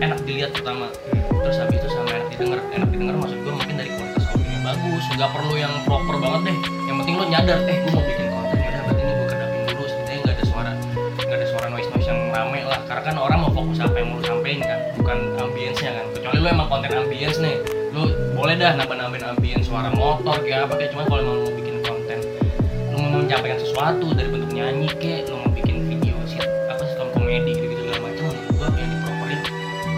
[0.00, 0.86] enak dilihat pertama.
[1.40, 2.58] Terus habis itu sama enak didengar.
[2.68, 5.04] Enak didengar maksud gue mungkin dari kualitas audionya bagus.
[5.14, 6.56] Gak perlu yang proper banget deh.
[6.84, 9.82] Yang penting lo nyadar, eh gue mau bikin konten ya berarti ini gue kedapin dulu.
[9.84, 10.70] Sebenarnya nggak ada suara
[11.16, 12.80] nggak ada suara noise noise yang rame lah.
[12.84, 16.04] Karena kan orang mau fokus apa yang mau lo sampein kan, bukan ambience-nya kan.
[16.12, 17.56] Kecuali lo emang konten ambience nih,
[17.94, 21.52] lu boleh dah nambah nambahin ambience suara motor kayak apa kayak cuman kalau lu mau
[21.54, 22.18] bikin konten
[22.90, 26.94] lu mau menyampaikan sesuatu dari bentuk nyanyi kayak lu mau bikin video sih apa sih
[27.14, 29.40] komedi gitu gitu segala macam menurut gua yang diproperin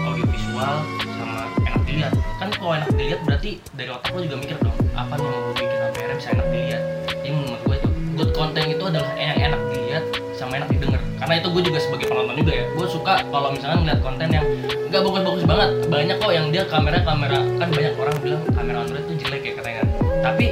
[0.05, 0.75] audio visual
[1.17, 2.13] sama enak dilihat.
[2.37, 5.77] Kan kalau enak dilihat berarti dari otak lu juga mikir dong apa yang mau bikin
[5.81, 6.83] sampai akhirnya bisa enak dilihat?
[7.09, 10.03] Jadi menurut gua itu good content itu adalah yang enak dilihat
[10.37, 10.69] sama enak
[11.17, 14.45] karena itu gue juga sebagai penonton juga ya gue suka kalau misalnya ngeliat konten yang
[14.87, 15.69] nggak bagus-bagus banget.
[15.87, 19.53] Banyak kok yang dia kamera kamera kan banyak orang bilang kamera Android tuh jelek ya
[19.55, 19.87] katanya kan.
[20.23, 20.45] Tapi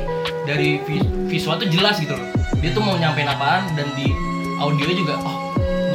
[0.44, 2.28] dari vi- visual tuh jelas gitu loh.
[2.60, 4.10] Dia tuh mau nyampein apaan dan di
[4.58, 5.36] audio juga oh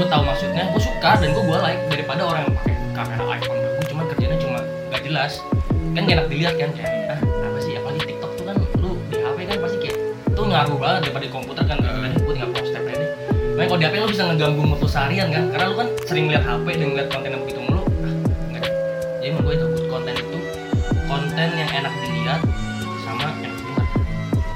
[0.01, 3.59] gue tahu maksudnya gue suka dan gue gue like daripada orang yang pakai kamera iPhone.
[3.61, 5.33] Bagus cuman kerjanya cuma nggak jelas.
[5.91, 9.19] Kan gak enak dilihat kan kayak ah apa sih apalagi TikTok tuh kan lu di
[9.19, 9.97] HP kan pasti kayak
[10.33, 12.15] tuh ngaruh banget daripada di komputer kan Hmm.
[13.61, 15.45] Makanya kalau di HP lu bisa ngeganggu mood lu seharian kan?
[15.53, 17.83] Karena lu kan sering lihat HP dan ngeliat konten yang begitu mulu.
[17.85, 17.85] Ah,
[18.49, 18.63] enggak.
[18.65, 18.73] Deh.
[19.21, 20.39] Jadi menurut gue itu good konten itu
[21.05, 22.41] Konten yang enak dilihat
[23.05, 23.87] sama enak didengar.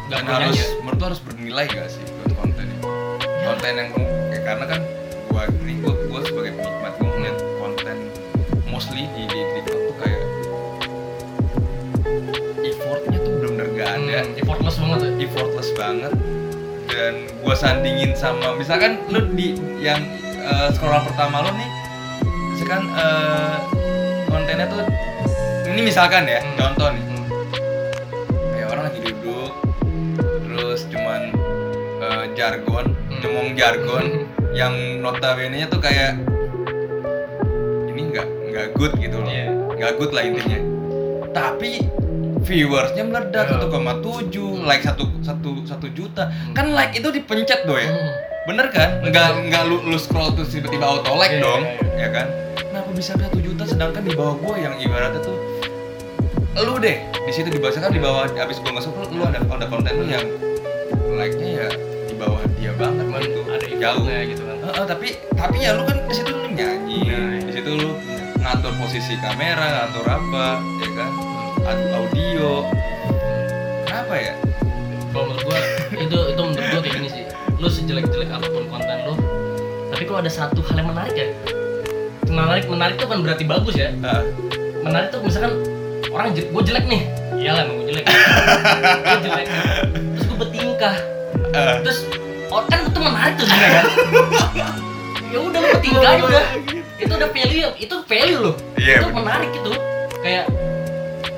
[0.08, 2.76] Gak dan harus nyanyi menurut lu harus bernilai gak sih buat konten ini?
[3.44, 4.80] Konten yang kayak karena kan
[5.28, 7.96] gua ini gua, gua sebagai penikmat gua ngeliat konten
[8.72, 10.22] mostly di, di TikTok tuh kayak
[12.64, 14.16] effortnya tuh bener-bener gak ada.
[14.24, 16.12] Hmm, effortless banget tuh effortless banget
[16.94, 19.98] dan gua sandingin sama misalkan lu di yang
[20.38, 21.70] eh, scroll pertama lu nih
[22.52, 23.56] misalkan eh,
[24.26, 24.86] kontennya tuh
[25.66, 26.54] ini misalkan ya Hmm.
[26.54, 27.24] contoh nih Hmm.
[28.54, 29.52] kayak orang lagi duduk
[30.40, 31.22] terus cuman
[32.00, 33.18] eh, jargon Hmm.
[33.20, 34.04] ngomong jargon
[34.54, 36.14] yang notabene nya tuh kayak
[37.90, 39.50] ini nggak nggak good gitu loh Iya.
[39.74, 40.60] nggak good lah intinya
[41.34, 41.82] tapi
[42.44, 43.64] viewersnya meledak Iya.
[43.64, 46.28] 1,7 like satu satu satu juta.
[46.28, 46.52] Hmm.
[46.52, 48.12] kan like itu dipencet doy Hmm.
[48.44, 49.00] bener kan?
[49.00, 52.26] Nggak nggak lu, lu scroll terus tiba-tiba auto like Iya, dong iya, ya kan?
[52.60, 53.62] Kenapa bisa satu juta?
[53.64, 55.36] Sedangkan di bawah gua yang ibaratnya tuh
[56.54, 59.90] lu deh di situ di kan di bawah abis gua nge lu ada ada konten
[59.98, 60.22] lu yang
[61.18, 61.68] like nya ya
[62.06, 63.40] di bawah dia banget Cuman gitu.
[63.50, 64.04] ada jauh.
[64.06, 64.56] effortnya gitu kan.
[64.62, 67.88] Heeh, tapi tapi ya lu kan di situ lu nyanyi Nah, di situ lu
[68.38, 70.46] ngatur posisi kamera ngatur apa
[70.78, 71.10] ya kan?
[71.10, 71.23] Hmm.
[71.68, 72.68] Audio.
[73.88, 74.34] Kenapa ya?
[75.14, 75.58] Kalau menurut gua
[75.96, 77.24] itu itu menurut gua kayak gini sih.
[77.56, 79.14] Lu sejelek-jelek apa pun konten lu
[79.94, 81.28] tapi kalau ada satu hal yang menarik ya?
[82.26, 83.94] Menarik menarik tuh kan berarti bagus ya.
[84.02, 84.26] Ah,
[84.82, 85.62] menarik tuh misalkan
[86.10, 87.02] orang je gue jelek nih.
[87.38, 88.04] Iyalah emang gue jelek.
[88.10, 89.46] Gue jelek.
[89.94, 90.96] Terus gue bertingkah.
[91.54, 91.78] Ah.
[91.86, 92.02] terus
[92.50, 93.86] oh, kan itu menarik tuh sebenarnya kan.
[95.30, 96.44] Ya udah lu bertingkah aja udah.
[96.98, 99.18] Itu udah value itu value loh Iya, itu bener.
[99.22, 99.72] menarik gitu
[100.24, 100.44] kayak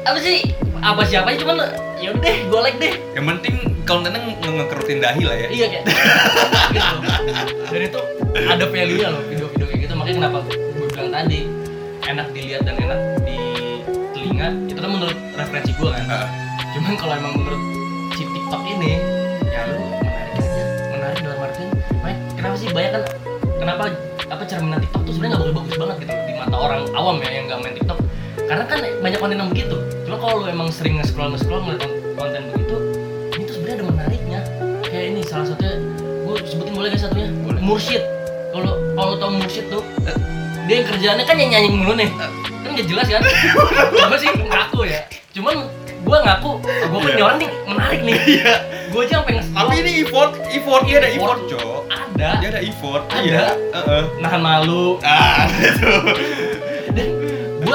[0.06, 0.38] apa sih?
[0.78, 1.66] Apa siapa aja cuman
[1.98, 2.94] ya udah deh gue like deh.
[3.18, 5.48] Yang penting kontennya nge ngekerutin dahi lah ya.
[5.50, 5.98] Iya kayak gitu.
[7.74, 8.00] Dan itu
[8.46, 9.92] ada value nya loh video-video kayak gitu.
[9.98, 11.40] Makanya kenapa gue bilang tadi
[12.06, 13.38] enak dilihat dan enak di
[14.14, 16.04] telinga itu kan menurut referensi gue kan.
[16.06, 16.28] Ah,
[16.70, 17.62] cuman kalau emang menurut
[18.14, 19.02] si TikTok ini
[19.50, 20.64] ya lu menarik aja.
[20.94, 22.68] Menarik dalam artian makanya kenapa sih?
[22.70, 23.02] Banyak kan
[23.58, 23.82] kenapa
[24.30, 27.44] apa cerminan TikTok tuh sebenarnya nggak bagus-bagus banget gitu di mata orang awam ya yang
[27.50, 27.98] nggak main TikTok
[28.46, 29.76] karena kan banyak konten yang begitu.
[30.02, 31.82] Cuma kalau lu emang sering nge-scroll nge-scroll ngeliat
[32.14, 32.76] konten begitu
[33.32, 34.40] ini tuh sebenarnya ada menariknya.
[34.82, 37.28] Kayak ini salah satunya gue sebutin boleh gak satunya?
[37.42, 37.60] Boleh.
[37.60, 38.02] Mursyid
[38.50, 39.82] kalau kalau tau Mursyid tuh
[40.66, 42.10] dia yang kerjaannya kan yang nyanyi mulu nih.
[42.62, 43.22] Kan gak jelas kan?
[43.90, 45.00] Gue sih ngaku ya.
[45.32, 45.54] Cuman
[46.00, 47.22] gue ngaku gue kan Iya.
[47.24, 48.14] orang nih menarik nih.
[48.86, 51.80] Gue aja sampai nge tapi ini effort effort dia ada effort cok.
[51.90, 52.28] ada.
[52.38, 53.20] Dia ada effort Ada.
[53.20, 53.44] iya.
[53.74, 54.02] Heeh.
[54.22, 54.96] nahan malu.
[55.02, 55.90] Ah itu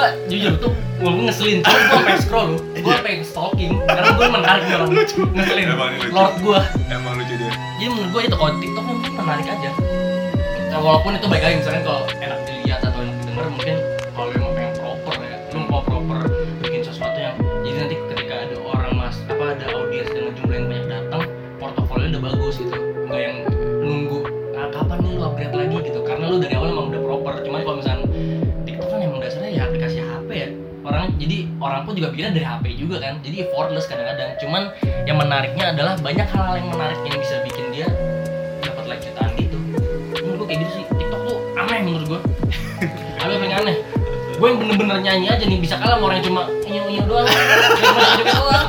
[0.02, 1.60] gue jujur tuh gue ngeselin.
[1.62, 3.74] Cuma gue sampai scroll lu gue sampai stalking.
[3.86, 4.90] Karena gue menarik nih orang
[5.38, 5.66] ngeselin.
[5.70, 6.14] Emang ini lucu.
[6.14, 6.60] lord gue
[6.90, 7.52] emang lucu dia.
[7.54, 9.72] Jadi menurut gue itu kalau TikTok mungkin menarik aja.
[10.72, 12.61] Nah, walaupun itu baik lagi misalnya kalau enak dilihat
[31.92, 34.32] pun juga bikinnya dari HP juga kan jadi effortless kadang-kadang.
[34.40, 34.72] Cuman
[35.04, 37.88] yang menariknya adalah banyak hal-hal yang menarik yang bisa bikin dia
[38.64, 39.60] dapat like jutaan gitu.
[40.24, 40.86] Menurut gue kayak gitu sih.
[40.88, 42.20] TikTok tuh aneh menurut gue
[43.20, 43.76] ada yang aneh.
[44.40, 47.28] Gue yang bener-bener nyanyi aja nih bisa kalah sama orang yang cuma inyo inyo doang.
[47.28, 48.68] Cuma joget doang.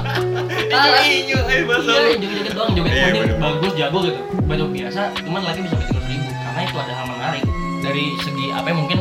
[0.66, 1.02] Kalah.
[1.06, 2.70] Inyo eh bahasa iya joget-joget doang.
[2.74, 4.20] Joget Iya, bagus jago gitu.
[4.50, 6.26] Banyak biasa cuman like bisa sampai tiga ribu.
[6.42, 7.42] Karena itu ada hal menarik
[7.86, 8.98] dari segi apa ya mungkin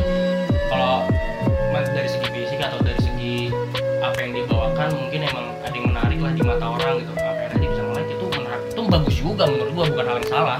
[0.70, 1.10] kalau
[1.90, 3.01] dari segi fisik atau dari
[4.32, 7.12] yang dibawakan mungkin emang ada yang menarik lah di mata orang gitu.
[7.20, 8.62] Apa yang dia bisa nge-like itu menarik.
[8.72, 10.58] Itu bagus juga menurut gua bukan hal yang salah.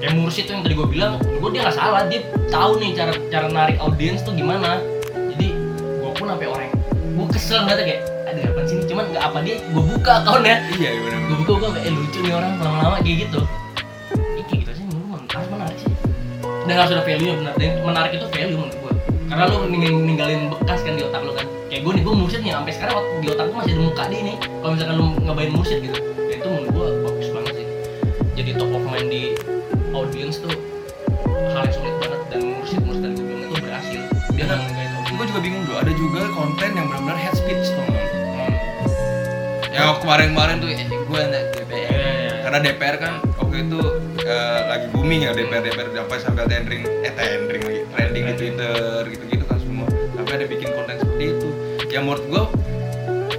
[0.00, 2.02] Kayak Mursyid tuh yang tadi gua bilang gua dia nggak salah.
[2.08, 4.80] Dia tahu nih cara cara narik audiens tuh gimana.
[5.36, 5.52] Jadi
[6.00, 6.72] gua pun sampai orang
[7.12, 10.56] gua kesel ngeliatnya kayak ada apa sih ini cuman nggak apa dia gue buka akunnya
[10.74, 13.40] iya iya benar gue buka gue eh lucu nih orang lama-lama kayak gitu.
[14.16, 15.92] Ih, kayak gitu sih menurut menarik menarik sih.
[16.66, 17.54] Dan harus ada value nya benar.
[17.60, 18.92] Dan menarik itu value menurut gue
[19.30, 22.40] karena lu ning- ninggalin bekas kan di otak lu kan kayak gue nih gue mursyid
[22.40, 24.36] nih sampai sekarang ot- di otak gue masih ada muka dia nih.
[24.38, 27.66] Kalau misalkan lu ngabain mursyid gitu ya itu menurut gue bagus banget sih.
[28.32, 29.22] Jadi top of mind di
[29.90, 30.54] audience tuh
[31.48, 34.44] hal yang sulit banget dan mursyid mursyid dan gue bilang itu berhasil dia Iya.
[34.46, 37.82] nggak nggak itu gue juga bingung bro ada juga konten yang benar-benar head speech tuh
[37.84, 39.72] Hmm.
[39.72, 42.32] ya kemarin-kemarin tuh eh, gue anak DPR Iya, iya.
[42.40, 43.80] karena DPR kan waktu itu
[44.20, 48.74] eh, lagi booming ya DPR DPR sampai sampai trending eh trending lagi trending di Twitter
[49.08, 49.53] gitu-gitu kan
[50.34, 51.48] sampai ada bikin konten seperti itu.
[51.94, 52.42] Yang menurut gue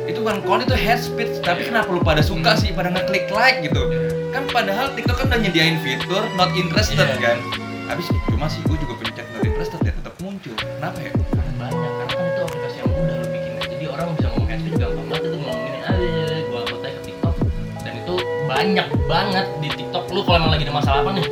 [0.08, 1.34] itu bukan konten itu head speech.
[1.44, 2.62] Tapi kenapa lu pada suka Hmm.
[2.64, 3.84] sih pada ngeklik like gitu?
[4.32, 7.20] Kan padahal TikTok kan udah nyediain fitur not interested Iya.
[7.20, 7.38] kan?
[7.86, 10.56] Habis cuma sih gue juga pencet not interested ya tetap muncul.
[10.56, 11.12] Kenapa ya?
[11.12, 14.60] Karena banyak karena kan itu aplikasi yang mudah lo bikin jadi orang bisa ngomong head
[14.64, 17.36] speech gampang banget itu ngomongin aja gua upload ke TikTok.
[17.84, 18.14] Dan itu
[18.48, 20.04] banyak banget di TikTok.
[20.10, 21.28] Lu kalau emang lagi ada masalah apa nih?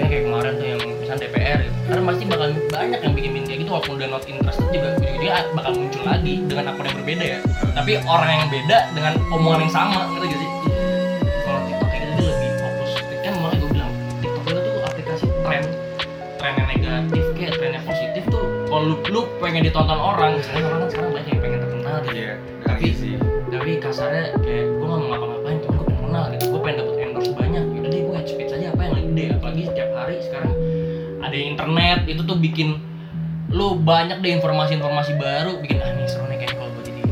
[0.00, 1.76] Kayak kemarin tuh yang misalnya DPR gitu.
[1.86, 3.30] Karena pasti bakal banyak yang bikin
[3.70, 4.88] gitu walaupun udah not interested juga
[5.22, 7.38] dia bakal muncul lagi dengan akun yang berbeda ya.
[7.70, 10.50] Tapi orang yang beda dengan omongan yang sama ngerti gak sih?
[11.46, 12.90] Kalau TikTok kayak gitu dia lebih fokus.
[12.98, 15.62] Kan makanya gue bilang TikTok itu tuh aplikasi tren.
[16.34, 20.66] Tren yang negatif kayak tren yang positif tuh kalau lu, lu pengen ditonton orang sekarang
[20.66, 22.32] orang kan sekarang banyak yang pengen terkenal gitu iya
[22.66, 23.14] Tapi- sih.
[23.50, 26.44] tapi kasarnya kayak gue gak mau ngapa-ngapain cuma gue pengen kenal gitu.
[26.50, 27.64] Gue pengen dapet endorse banyak.
[27.70, 29.24] Gitu deh gue head speech aja apa yang lagi gede.
[29.38, 30.52] Apalagi setiap hari sekarang
[31.20, 32.68] ada internet itu tuh bikin
[33.50, 37.02] lu banyak deh informasi-informasi baru bikin ah nih seru nih kayaknya kalau gue jadi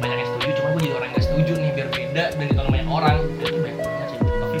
[0.00, 2.70] banyak yang setuju cuma gue jadi orang yang gak setuju nih biar beda dan ditonton
[2.72, 3.16] banyak orang.
[3.20, 4.18] Dan itu banyak banget sih.
[4.22, 4.58] Tapi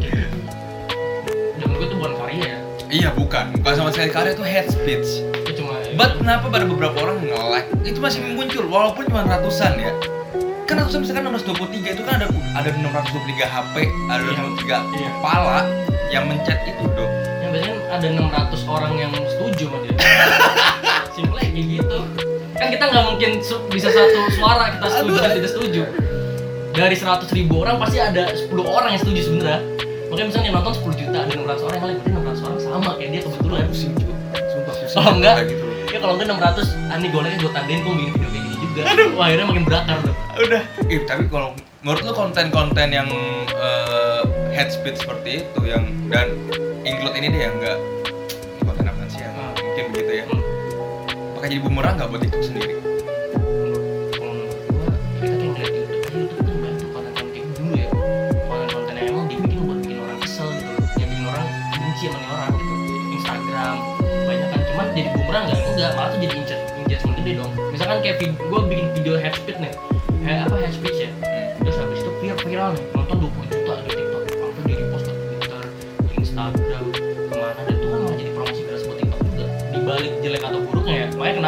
[0.00, 0.28] kayak
[1.60, 2.58] dan gue tuh bukan karya ya.
[2.92, 3.44] Iya bukan.
[3.60, 4.08] Bukan sama sekali.
[4.08, 5.08] Karya itu head speech.
[5.44, 7.68] Itu cuma But kenapa ada beberapa orang nge-like?
[7.84, 9.92] Itu masih muncul walaupun cuma ratusan ya.
[10.64, 13.74] Kan ratusan misalkan 623 itu kan ada ada 623 HP
[14.08, 14.32] ada Iya.
[14.32, 15.08] 623 Iya.
[15.20, 15.58] kepala
[16.08, 17.12] yang mencet itu dong
[17.52, 19.94] biasanya ada 600 orang yang setuju sama dia.
[21.14, 21.98] Simple kayak gitu.
[22.52, 25.82] Kan kita nggak mungkin su- bisa satu suara kita setuju dan tidak setuju.
[26.72, 29.60] Dari 100 ribu orang pasti ada 10 orang yang setuju sebenarnya.
[30.08, 32.10] Makanya misalnya yang nonton 10 juta ada 600 orang yang lain berarti
[32.40, 33.60] 600 orang sama kayak dia kebetulan.
[33.68, 34.14] Pusing juga
[34.48, 35.34] sumpah pusing Oh, enggak?
[35.36, 35.64] Kayak gitu.
[35.92, 38.80] Ya kalau enggak 600 ah nih goleknya gue tandain gue bikin video kayak gini juga.
[39.12, 40.14] Wah akhirnya makin berakar tuh.
[40.40, 40.62] Udah.
[40.86, 41.48] Eh, tapi kalau
[41.82, 43.08] menurut lu konten-konten yang
[43.52, 44.21] eh,
[44.52, 46.28] head speech seperti itu yang dan
[46.84, 47.78] include ini deh yang enggak
[48.52, 49.30] ini konten apa sih ya.
[49.32, 49.56] Ah.
[49.56, 50.24] mungkin begitu ya.
[50.28, 50.42] Hmm.
[51.40, 52.74] pakai jadi bumerang nggak buat TikTok sendiri?
[64.72, 65.60] Buat jadi bumerang nggak?
[65.72, 67.52] Enggak malah tuh jadi injet engagement gede dong.
[67.72, 69.72] Misalkan kayak vid gua bikin video head speech nih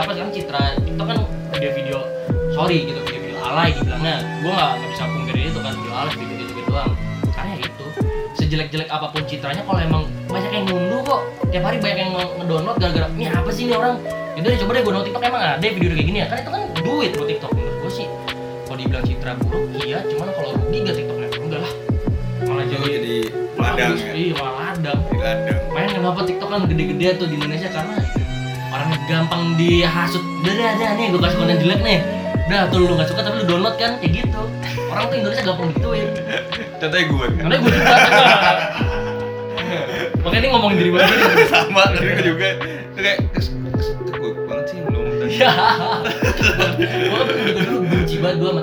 [0.05, 0.65] kenapa sekarang citra?
[0.85, 1.19] TikTok kan
[1.57, 1.99] video-video
[2.53, 4.17] sorry gitu video-video alay dibilangnya.
[4.45, 6.93] Gue nggak nggak bisa pungkiri itu kan video alay video gitu gitu doang.
[7.33, 7.85] Karena ya itu
[8.37, 12.33] sejelek-jelek apa pun citranya kalau emang banyak yang ngunduh kok tiap hari banyak yang nge-
[12.37, 13.97] ngedownload gara-gara ini apa sih ini orang?
[14.37, 15.23] Itu deh coba deh gue download TikTok.
[15.25, 16.27] Emang ada video kayak gini ya?
[16.29, 18.07] Kan itu kan duit buat TikTok menurut gue sih.
[18.69, 19.99] Kalau dibilang citra buruk iya.
[20.05, 21.73] Cuman kalau rugi gak TikToknya enggak lah.
[22.45, 23.15] Malah Itu jadi jadi
[23.57, 24.13] ladang ya?
[24.13, 24.99] Iya malah ladang.
[25.17, 25.61] Ladang.
[25.73, 27.73] Main kenapa TikTok kan gede-gede tuh di Indonesia?
[27.73, 27.97] Karena
[28.85, 30.21] orangnya gampang dihasut.
[30.45, 31.99] Udah dah dah nih gue kasih konten jelek nih.
[32.45, 33.97] Udah tuh lu gak suka tapi lu download kan?
[33.97, 34.41] Kayak gitu.
[34.93, 36.09] Orang tuh Indonesia gampang digituin.
[36.77, 37.27] Contohnya gue.
[37.27, 37.95] Kan karena gue juga.
[40.21, 41.45] Makanya ini ngomongin diri gue sendiri.
[41.49, 42.49] Sama jadi gue juga.
[42.93, 45.01] Itu kayak "Kes- kes- gue banget sih lu.
[45.25, 45.51] Ya
[46.77, 48.61] gue kan juga dulu benci banget gue sama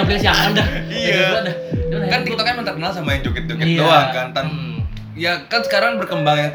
[0.00, 0.66] aplikasi apaan dah?
[0.88, 1.04] Iya.
[1.04, 1.56] Gitu banget dah.
[1.90, 3.78] Cuman kan TikTok kan terkenal sama yang joget-joget Iya.
[3.78, 4.76] doang kan tan Hmm.
[5.12, 6.50] ya kan sekarang berkembang eh,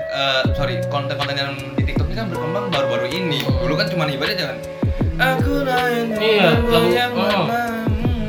[0.54, 3.44] sorry konten-konten yang di TikTok ini kan berkembang baru-baru ini.
[3.44, 4.58] Dulu kan cuma ibadah jangan
[5.20, 7.44] aku lain Iya, lagu- yang oh.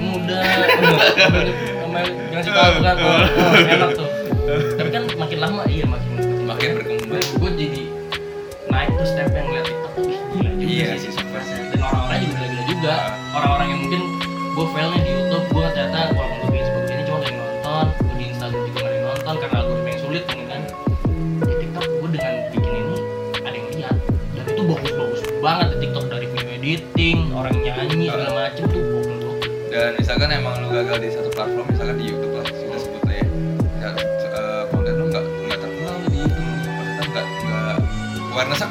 [0.02, 0.42] muda.
[2.36, 4.08] Kan oh, oh, enak tuh.
[4.74, 6.10] Tapi kan makin lama iya makin
[6.44, 7.22] Makin berkembang.
[7.38, 7.82] gue jadi
[8.66, 9.92] naik tuh step yang lihat TikTok
[10.34, 11.10] gila Iya sih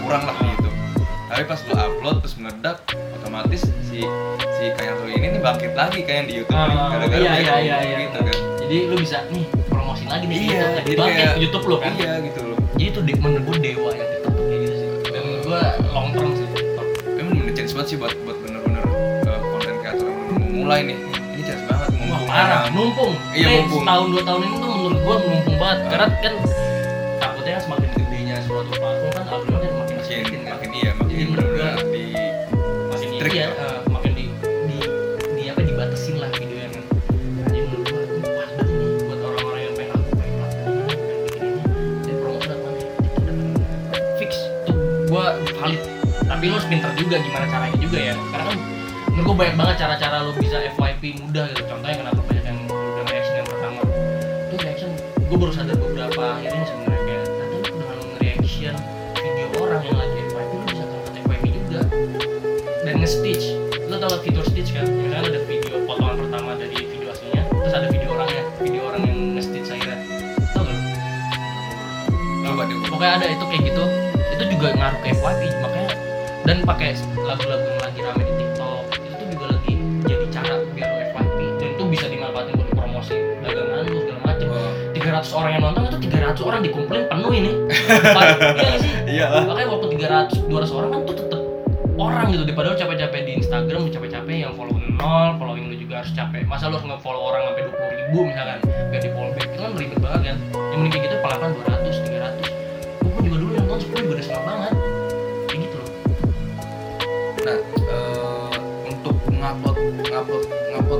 [0.05, 0.75] kurang lah di YouTube
[1.25, 2.77] tapi pas lu upload terus meledak
[3.15, 4.05] otomatis si
[4.53, 7.59] si kayak lu ini nih bangkit lagi kan di YouTube Ah, gara-gara iya, iya, yang
[7.59, 7.97] iya, iya.
[8.05, 11.65] gitu kan jadi lu bisa nih promosin lagi nih Iya, YouTube jadi bangkit kayak- YouTube
[11.65, 14.75] lu kan iya gitu loh jadi itu menurut gue dewa ya TikTok tuh kayak gitu
[14.75, 16.47] sih dan menurut gue long term sih
[17.11, 18.83] emang bener chance banget sih buat buat bener-bener
[19.25, 20.97] uh, konten kreator yang mau mulai nih
[21.33, 23.13] ini chance banget Wah mumpung parah, ada- numpung.
[23.31, 23.81] Iya, Nih, mumpung.
[23.81, 25.77] Setahun dua tahun ini tuh menurut gua numpung banget.
[25.77, 25.87] Ah.
[25.89, 26.33] Karena kan
[33.35, 34.79] iya, eh, makin di di
[35.35, 36.85] di apa dibatasin lah video yang kan.
[37.51, 40.49] Jadi menurut gua pas banget ini buat orang-orang yang pengen aku pengen.
[41.99, 42.79] Jadi promo udah mana?
[42.79, 43.79] Itu udah
[44.15, 44.31] fix
[44.63, 44.77] tuh
[45.11, 45.25] gua
[45.59, 45.81] valid.
[46.15, 48.15] Tapi lu harus pinter juga gimana caranya juga ya.
[48.15, 48.57] Karena kan
[49.11, 51.63] menurut gua banyak banget cara-cara lu bisa FYP mudah gitu.
[51.67, 52.14] Contohnya kenapa
[73.05, 73.83] pokoknya ada itu kayak gitu.
[74.33, 75.91] Itu juga ngaruh ke FYP makanya
[76.45, 76.89] dan pakai
[77.21, 79.73] lagu-lagu yang lagi rame di TikTok itu tuh juga lagi
[80.05, 84.47] jadi cara biar lo FYP dan itu bisa dimanfaatin buat promosi dagangan lu segala macem.
[84.49, 87.51] Oh, 300 orang yang nonton itu 300 orang dikumpulin penuh ini.
[88.57, 88.91] Iya sih?
[89.05, 91.41] Iya makanya waktu 300 200 orang kan tuh tetep
[91.95, 96.01] orang gitu daripada lu capek-capek di Instagram lu capek-capek yang follow nol following lu juga
[96.01, 96.41] harus capek.
[96.49, 99.71] Masa lu harus nge-follow orang sampai 20 ribu misalkan biar di follow back itu kan
[99.77, 100.37] ribet banget kan.
[100.73, 102.14] Yang mending kayak gitu pelan 200 300 gue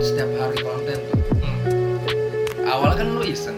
[0.05, 2.69] setiap hari konten tuh hmm.
[2.69, 3.57] awalnya kan lu iseng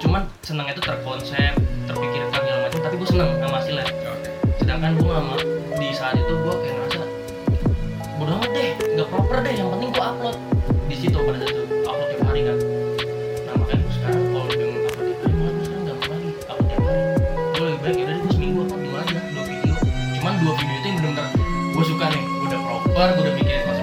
[0.00, 1.52] cuman senangnya itu terkonsep
[1.84, 3.84] terpikirkan segala macam tapi gua seneng sama hasilnya.
[3.84, 5.36] Oke sedangkan gua sama
[5.76, 7.04] di saat itu gua kayak ngerasa
[8.16, 10.36] bodo amat deh nggak proper deh yang penting gua upload.
[10.88, 12.56] Di situ pada saat itu upload tiap hari kan.
[13.44, 16.30] Nah makanya gua sekarang kalau dengan upload tiap hari malah gua sekarang nggak mau lagi
[16.32, 17.04] upload tiap hari.
[17.52, 19.74] Gua lebih baik yaudah deh gua seminggu upload dua aja dua video.
[20.16, 21.28] Cuman dua video itu yang bener-bener
[21.76, 23.79] gua suka nih gua udah proper gua udah mikirin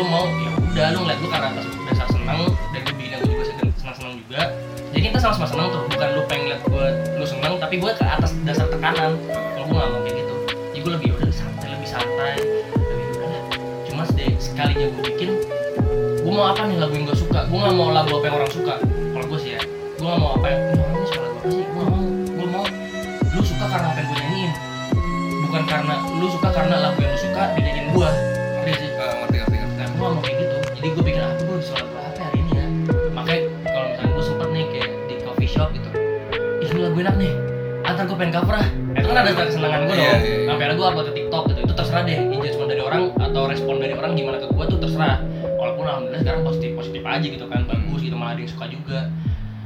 [0.00, 2.40] gue mau ya udah lu ngeliat gue karena atas dasar seneng
[2.72, 3.68] dan gue bikin gue juga seneng
[4.00, 4.40] seneng juga.
[4.96, 6.86] Jadi kita sama-sama seneng tuh bukan lu pengen liat gue
[7.20, 10.34] lu seneng tapi gue ke atas dasar tekanan kalau gue gak mau kayak gitu.
[10.56, 12.32] Jadi gue lebih udah santai lebih santai.
[12.80, 13.40] Lebih udah
[13.92, 14.02] cuma
[14.40, 15.30] sekalinya gue bikin
[16.24, 17.40] gue mau apa nih lagu yang gue suka?
[17.52, 18.74] Gue gak mau lagu apa yang orang suka.
[18.80, 19.62] Kalau gue sih ya
[20.00, 21.64] gue gak mau apa yang orang ini suka lagu apa sih?
[21.76, 22.64] Gue mau gue mau.
[23.36, 24.52] Lu suka karena apa yang gue nyanyiin.
[25.44, 28.29] Bukan karena lu suka karena lagu yang lu suka dinyanyiin gue
[37.00, 37.32] enak nih
[37.80, 38.68] antar gue pengen cover ah.
[38.90, 40.04] Itu kan ada kesenangan gue Iya, dong.
[40.04, 40.46] iya, iya.
[40.50, 43.74] sampai akhirnya gue upload ke tiktok gitu itu terserah deh engagement dari orang atau respon
[43.80, 45.16] dari orang gimana ke gue tuh terserah.
[45.56, 48.98] Walaupun alhamdulillah sekarang positif positif aja gitu kan bagus gitu malah ada yang suka juga.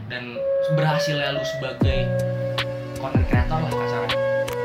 [0.06, 0.22] Dan
[0.78, 1.98] berhasil lu sebagai
[3.02, 4.16] content creator lah kasarnya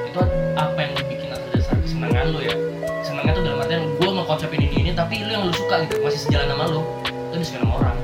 [0.05, 0.19] itu
[0.55, 2.55] apa yang lu bikin atas dasar kesenangan lu ya?
[3.01, 6.21] Senangnya tuh dalam artian gue ngekonsepin ini ini tapi lu yang lu suka gitu masih
[6.21, 6.81] sejalan sama lu.
[7.33, 7.97] Itu disuka sama orang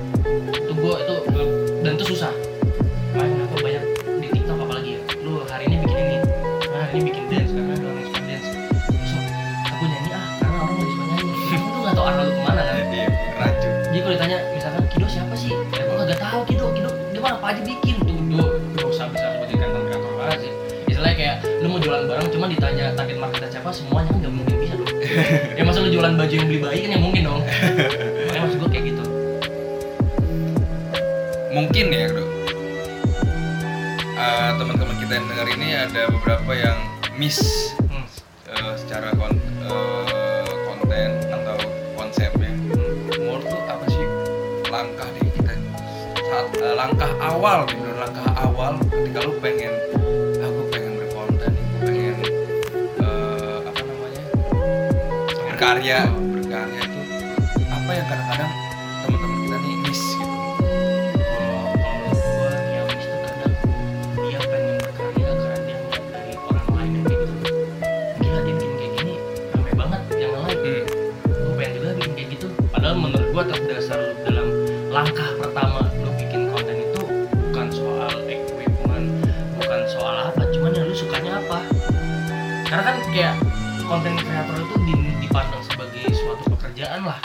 [12.06, 15.52] arah lu ke mana kan iya rancu jadi kalau ditanya misalkan Kido siapa sih?
[15.72, 18.44] Ya gue kagak tahu Kido, Kido dia mah apa aja bikin tuh Kido
[18.76, 20.52] gak usah bisa sebutin content creator banget sih.
[20.92, 24.56] Istilahnya kayak lu mau jualan barang cuma ditanya target marketnya siapa semuanya kan gak mungkin
[24.60, 24.90] bisa dong.
[25.58, 27.42] ya masa lu jualan baju yang beli bayi kan ya mungkin dong.
[28.28, 29.04] Makanya maksud gue kayak gitu.
[31.56, 32.26] mungkin ya bro
[34.16, 36.78] Eh, teman-teman kita yang dengar ini ada beberapa yang
[37.16, 37.75] miss
[47.36, 48.80] awal bener langkah awal.
[48.88, 49.74] Ketika lu pengen
[50.40, 52.18] ah, aku pengen berkonten aku pengen
[53.04, 54.24] uh, apa namanya
[55.52, 56.25] berkarya.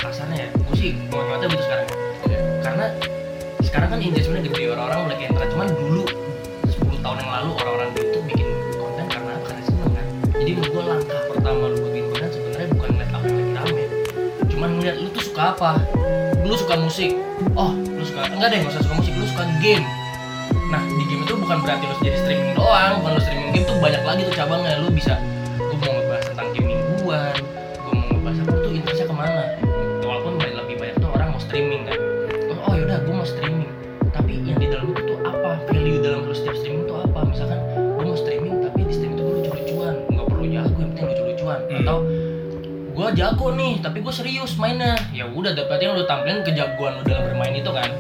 [0.00, 0.48] Kasarnya ya.
[0.56, 1.88] Gue sih nyata gitu sekarang.
[2.26, 2.86] Ya karena
[3.60, 6.02] sekarang kan engagementnya gede orang-orang mulai kayak cuman dulu
[6.68, 9.44] 10 tahun yang lalu orang-orang di YouTube bikin konten karena apa?
[9.46, 10.06] Karena seneng kan.
[10.40, 13.52] Jadi menurut gua langkah pertama lu buat bikin konten sebenarnya bukan ngeliat apa yang lagi
[13.56, 13.84] rame.
[14.50, 15.70] Cuman ngeliat lu tuh suka apa?
[16.42, 17.12] Lu suka musik.
[17.56, 19.86] Oh lu suka enggak deh nggak usah suka musik lu suka game.
[20.72, 23.76] Nah di game itu bukan berarti lu jadi streaming doang bukan lu streaming game tuh
[23.80, 24.80] banyak lagi tuh cabangnya.
[24.80, 25.16] Lu bisa
[43.10, 44.94] gue jago nih tapi gue serius mainnya.
[45.10, 45.50] Ya udah
[45.82, 47.90] yang lu tampilin kejagoan lu dalam bermain itu kan.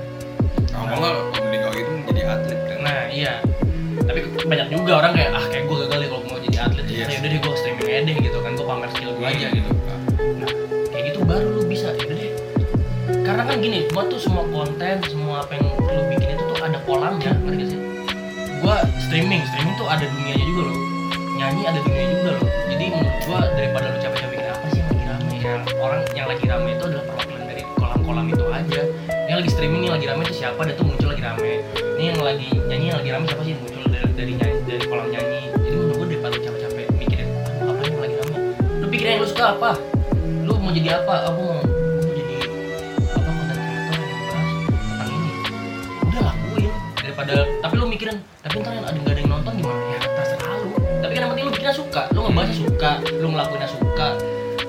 [0.70, 2.78] Oh, kalau nggak mending kalau gitu menjadi atlet kan.
[2.86, 3.32] Nah iya.
[4.06, 6.84] Tapi banyak juga orang kayak ah kayak gue gagal ya kalau mau jadi atlet.
[6.86, 8.50] Iya ya udah deh gue streaming aja deh gitu kan.
[8.54, 9.56] Gue pamer skill gue aja Hmm.
[9.58, 9.70] gitu.
[10.38, 10.50] Nah
[10.94, 12.32] kayak gitu baru lu bisa ya udah deh.
[13.26, 16.78] Karena kan gini semua tuh semua konten semua apa yang lu bikin itu tuh ada
[16.86, 17.80] kolamnya ngerti sih?
[18.62, 18.78] Gua
[19.10, 20.78] streaming streaming tuh ada dunianya juga loh.
[21.34, 22.44] Nyanyi ada dunianya juga loh.
[22.70, 24.29] Jadi menurut gua daripada lu capek-capek
[25.80, 28.82] orang yang lagi rame itu adalah perwakilan dari kolam-kolam itu aja.
[29.30, 30.60] Yang lagi streaming yang lagi rame itu siapa?
[30.66, 31.52] Dia tuh muncul lagi rame.
[31.98, 33.54] Ini yang lagi nyanyi yang lagi rame siapa sih?
[33.58, 35.40] Muncul dari dari nyanyi dari kolam nyanyi.
[35.50, 38.36] Jadi menurut gua daripada capek-capek mikirin aduh apa yang lagi rame?
[38.78, 39.70] Lu pikirin yang lu suka apa?
[40.46, 41.14] Lu mau jadi apa?
[41.30, 42.34] Aku mau aku jadi
[43.14, 45.30] apa kreator yang tentang ini.
[46.10, 46.32] Udah
[47.00, 49.80] daripada tapi lu mikirin tapi ntar yang ada nggak ada yang nonton gimana?
[49.94, 50.68] Ya terserah lu.
[51.00, 52.02] Tapi kan yang penting lu bikinnya suka.
[52.14, 54.08] Lu ngebahasnya suka lu ngelakuinnya suka.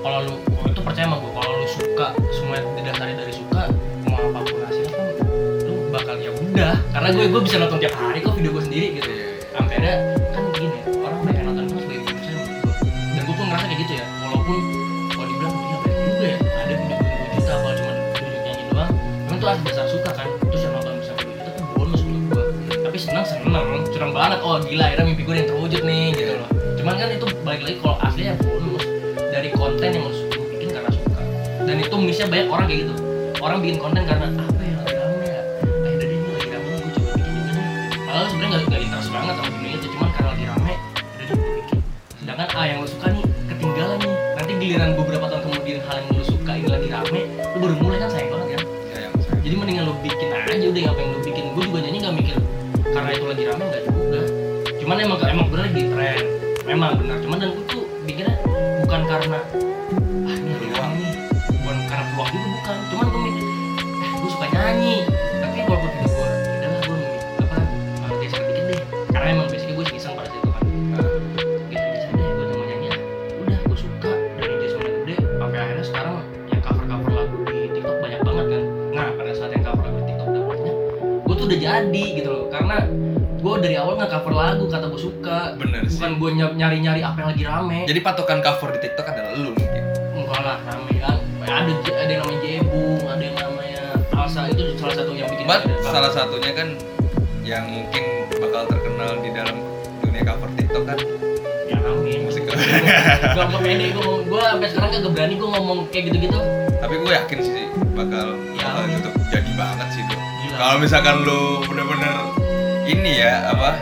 [0.02, 0.34] Kalau lu
[0.92, 3.64] percaya sama gue kalau lu suka semua didasari dari suka
[4.04, 5.08] mau apa pun hasilnya kan
[5.64, 6.74] lu bakal ya udah.
[6.92, 9.08] Karena gue gue bisa nonton tiap hari kok video gue sendiri gitu.
[9.08, 9.28] Iya.
[9.56, 9.92] sampai ada
[10.36, 13.66] kan gini ya orang banyak yang nonton itu sebagai menurut gue dan gue pun ngerasa
[13.72, 14.04] kayak gitu ya.
[14.20, 14.58] Walaupun
[15.16, 18.64] kalau dibilang dia banyak juga ya ada video gue 2 juta kalau cuma video nyanyi
[18.68, 18.90] doang
[19.24, 20.28] memang tuh atas dasar suka kan.
[20.44, 22.44] Terus yang nonton bisa 2 juta tuh bonus menurut gue
[22.84, 24.38] tapi senang senang curang banget.
[24.44, 26.48] Oh gila akhirnya mimpi gue yang terwujud nih gitu loh.
[26.76, 28.71] Cuman kan itu balik lagi kalau aslinya bonus
[32.12, 32.94] missnya banyak orang kayak gitu.
[33.40, 35.42] Orang bikin konten karena apa yang lagi rame ya?
[35.64, 37.64] Eh udah deh ini lagi rame gue coba bikin juga deh
[38.04, 41.52] padahal sebenarnya nggak nggak interest banget sama dunia itu cuman karena lagi rame udah gue
[41.56, 41.78] bikin.
[42.20, 44.14] Sedangkan ah yang lu suka nih ketinggalan nih.
[44.36, 45.21] Nanti giliran beberapa
[84.44, 85.38] lagu kata gue suka.
[85.54, 85.96] Bener sih.
[85.96, 87.78] bukan gue nyari nyari apa yang lagi rame.
[87.84, 89.82] Jadi patokan cover di TikTok adalah lu mungkin.
[90.12, 91.16] Enggak lah rame kan.
[91.42, 93.82] Ada ada yang namanya Jebung ada yang namanya
[94.12, 94.40] Alsa.
[94.48, 96.68] Itu salah satu yang bikin But ada salah satunya kan
[97.42, 98.04] yang mungkin
[98.38, 99.56] bakal terkenal di dalam
[100.00, 100.98] dunia cover TikTok kan?
[101.66, 102.18] Ya amin.
[102.24, 102.42] Musik
[103.34, 106.38] gue mau pede gue mau gue sampai sekarang gak berani gue ngomong kayak gitu gitu
[106.78, 108.98] tapi gue yakin sih bakal Ya, bakal amin.
[109.28, 110.54] jadi banget sih Gila.
[110.54, 112.14] kalau misalkan lu bener-bener
[112.84, 113.76] ini ya apa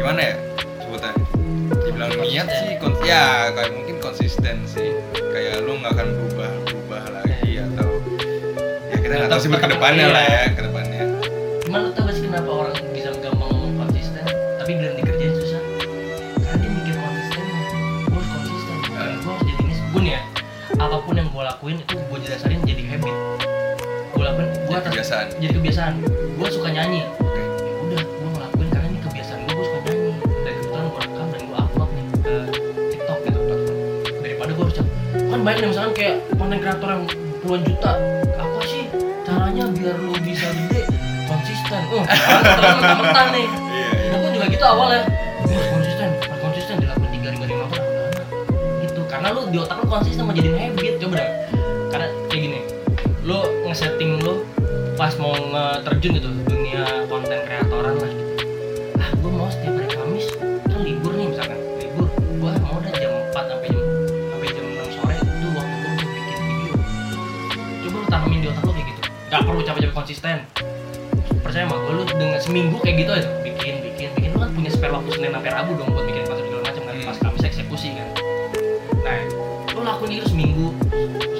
[0.00, 0.34] gimana ya
[0.80, 1.24] sebutannya?
[1.84, 2.64] Dibilang niat Konsisten.
[2.72, 4.90] sih kon ya kayak mungkin konsisten sih.
[5.12, 7.88] Kayak lu nggak akan berubah berubah lagi atau
[8.88, 10.16] ya kita nggak tahu sih buat ke depannya iya.
[10.16, 11.04] lah ya ke depannya.
[11.68, 14.24] Cuman lu tau gak sih kenapa orang bisa gampang ngomong konsisten
[14.56, 15.62] Tapi giliran dikerjain susah?
[16.42, 17.62] Karena dia mikir konsistennya
[18.08, 18.76] Gue harus konsisten.
[18.90, 20.20] Dan gue harus jadi ini nih ya.
[20.80, 23.16] Apa pun yang gue lakuin itu gue dasarin jadi habit.
[24.16, 25.26] Gue lakuin gue Jadi kebiasaan.
[25.38, 25.92] Jadi kebiasaan.
[26.40, 27.04] Gue suka nyanyi
[35.50, 37.02] Banyak nih misalkan kayak konten kreator yang
[37.42, 37.98] puluhan juta.
[38.38, 38.86] Apa sih
[39.26, 40.86] caranya biar lu bisa gede?
[41.26, 41.80] Konsisten.
[41.90, 43.50] Oh mentah-mentah nih.
[43.50, 45.02] Iya Nah, gue juga gitu awalnya.
[45.42, 46.08] Harus konsisten.
[46.22, 50.30] Harus konsisten dilakukan tiga lima lima udah udah karena lu di otak lu konsisten mau
[50.38, 51.30] jadiin habit coba deh.
[51.90, 52.60] Karena kayak gini
[53.26, 54.46] lu ngesetting lu
[54.94, 56.30] pas mau nge-terjun gitu
[69.90, 70.36] capek-capek konsisten.
[71.42, 73.28] Percaya gue lu dengan seminggu kayak gitu aja.
[73.42, 74.28] Bikin bikin bikin.
[74.34, 76.94] Lu kan punya spare waktu senin sampai rabu dong buat bikin konsep segala macam kan
[76.94, 77.06] Hmm.
[77.10, 78.08] pas kamis eksekusi kan.
[79.02, 79.18] Nah
[79.74, 80.66] lu lakuin itu seminggu.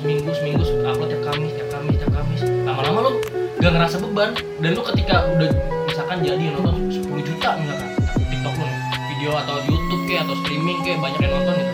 [0.03, 2.41] Seminggu seminggu upload tiap kamis tiap kamis tiap kamis.
[2.67, 3.13] Lama-lama lu
[3.61, 4.31] gak ngerasa beban.
[4.59, 5.49] Dan lu ketika udah
[5.87, 7.89] misalkan jadi yang nonton 10 juta misalkan
[8.19, 8.79] tiktok lu nih
[9.15, 11.73] video atau youtube kayak atau streaming kayak banyak yang nonton gitu.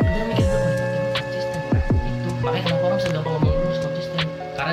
[0.00, 2.28] Lu mikir "Oh, ternyata gua konsisten nah itu.
[2.40, 3.55] Makanya kenapa orang segampang ngomong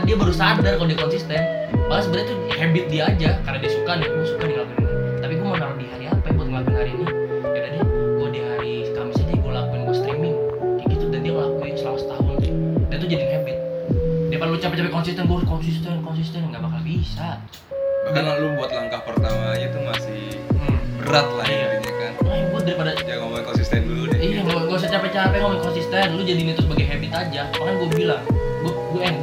[0.04, 1.42] dia baru sadar kalau dia konsisten
[1.84, 4.92] Padahal sebenarnya itu habit dia aja karena dia suka nih, gue suka nih ngelakuin ini.
[5.20, 7.06] Tapi gue mau naruh di hari apa ya buat ngelakuin hari ini?
[7.06, 7.12] Ya
[7.54, 7.82] udah deh,
[8.14, 10.36] gue di hari Kamis aja gue lakuin gue streaming
[10.76, 12.36] kayak gitu dan dia ngelakuin selama setahun
[12.88, 13.58] dan itu jadi habit.
[14.26, 17.28] Daripada lu capek-capek konsisten, gue konsisten, konsisten nggak bakal bisa.
[18.04, 20.22] bahkan lu buat langkah pertamanya itu masih
[20.54, 20.78] Hmm.
[21.00, 21.66] berat lah Iya.
[21.74, 25.38] intinya kan Nah, gue daripada ya ngomongin konsisten dulu deh Iya, gak, gak usah capek-capek
[25.40, 28.22] ngomong konsisten, lu jadiin itu sebagai habit aja Makanya gue bilang,
[28.60, 29.14] gue, gue eh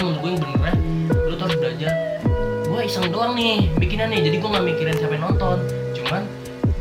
[0.00, 0.74] Cuman menurut gue yang benernya,
[1.28, 1.92] lu tuh harus belajar.
[2.64, 5.60] Gue iseng doang nih bikinnya nih jadi gue nggak mikirin siapa yang nonton.
[5.92, 6.22] Cuman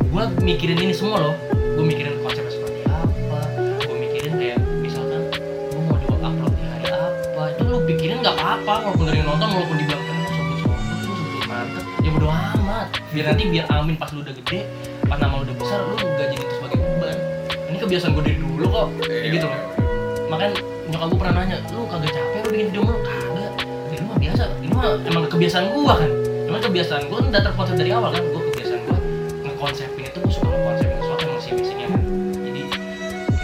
[0.08, 1.36] gue mikirin ini semua loh.
[1.52, 3.40] Gue mikirin konsepnya seperti apa
[3.84, 7.44] gue mikirin kayak misalkan gue mau jual upload di hari apa.
[7.60, 11.12] Itu lu pikirin nggak apa-apa walaupun dari nonton walaupun dibilang kan lu sobat sobat lu
[11.20, 12.88] sebut mantep ya bodo amat.
[13.12, 14.60] Biar nanti biar amin pas lu udah gede
[15.12, 17.18] pas nama lu udah besar lu gak jadi itu sebagai beban.
[17.68, 18.88] Ini kebiasaan gue dari dulu kok.
[19.04, 19.60] Kayak gitu loh.
[20.32, 20.52] Makanya
[20.88, 22.29] nyokap gue pernah nanya lu kagak capek
[22.60, 23.52] bikin video mulu kagak.
[23.88, 24.44] Ini mah biasa.
[24.60, 26.12] Ini mah emang kebiasaan gua kan.
[26.44, 28.24] Emang kebiasaan gua udah terkonsep dari awal kan.
[28.36, 28.98] Gua kebiasaan gua
[29.48, 32.02] ngekonsepin itu gua suka ngekonsepin sesuatu yang masih basicnya kan.
[32.44, 32.62] Jadi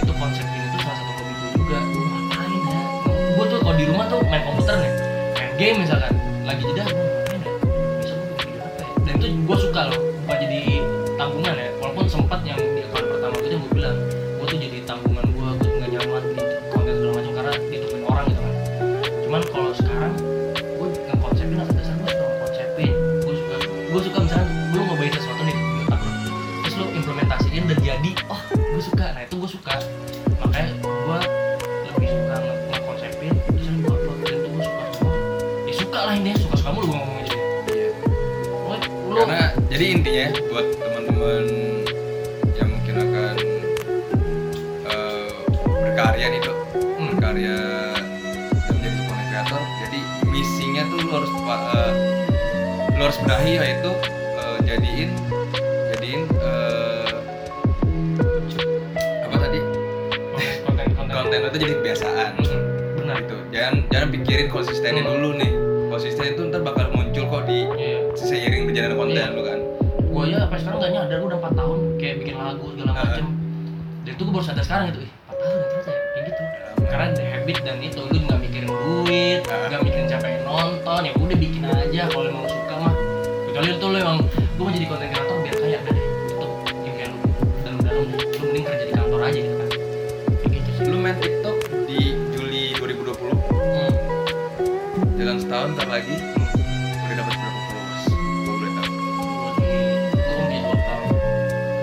[0.03, 1.80] itu konsepin itu salah satu hobi gua juga.
[1.80, 2.80] Gua ngapain ya?
[3.39, 4.91] Gua tuh kalau di rumah tuh main komputer nih.
[5.32, 6.11] Main game misalkan.
[6.43, 7.51] Lagi jeda gua ngapain ya?
[8.03, 8.68] Bisa gua apa ya?
[9.07, 9.99] Dan itu gua suka loh.
[10.28, 10.59] Bukan jadi
[53.26, 53.91] benahi yaitu
[54.38, 55.09] eh, jadiin
[55.89, 57.09] jadiin eh,
[59.26, 59.59] apa tadi?
[60.61, 61.38] Konten konten.
[61.49, 62.30] Tuh jadi kebiasaan.
[62.38, 62.61] Hmm,
[62.95, 63.15] benar.
[63.17, 63.36] Gitu.
[63.49, 65.11] Jangan jangan pikirin konsistennya Hmm.
[65.11, 65.51] dulu nih.
[65.89, 67.97] Konsisten itu ntar bakal muncul kok di Iya.
[68.13, 69.34] seiring berjalan konten Iya.
[69.34, 69.59] lu kan?
[70.05, 73.01] Gue ya sampai sekarang gak nyadar gue udah 4 tahun kayak bikin lagu segala Nah.
[73.01, 73.26] macem.
[74.05, 76.43] Dan itu gue baru sadar sekarang gitu ih 4 tahun ya ternyata ya kayak gitu.
[76.86, 79.65] Karena ada habit dan itu lu nggak mikirin duit Ah.
[79.67, 82.01] nggak mikirin yang nonton ya udah bikin aja.
[82.07, 82.44] Kalau mah
[83.66, 86.45] kecuali itu lu emang gue mau jadi konten kreator biar kaya udah deh itu
[86.86, 87.18] impian lu
[87.66, 89.70] dalam-dalam lu mending kerja di kantor aja gitu kan?
[90.45, 90.86] Kayak gitu sih.
[90.86, 91.57] Lu main TikTok
[91.89, 93.89] di Juli 2020 hmm.
[95.18, 96.45] jalan setahun ntar lagi hmm.
[97.09, 98.05] udah dapat berapa followers?
[98.45, 98.86] Gua boleh tahu.
[98.86, 101.26] Gue di gue kayak gue
[101.66, 101.74] gue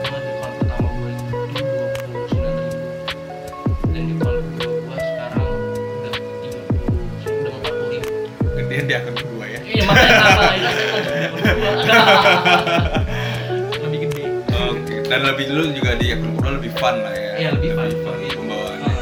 [8.63, 9.61] gue gedean akun kedua ya.
[9.67, 11.17] Iya makanya kan kedua
[13.83, 14.23] lebih gede.
[14.53, 17.31] Oke, dan lebih dulu juga di akun kedua lebih fun lah ya.
[17.39, 17.89] Iya, lebih fun.
[18.33, 18.83] pembawaannya.
[18.83, 18.99] Nah,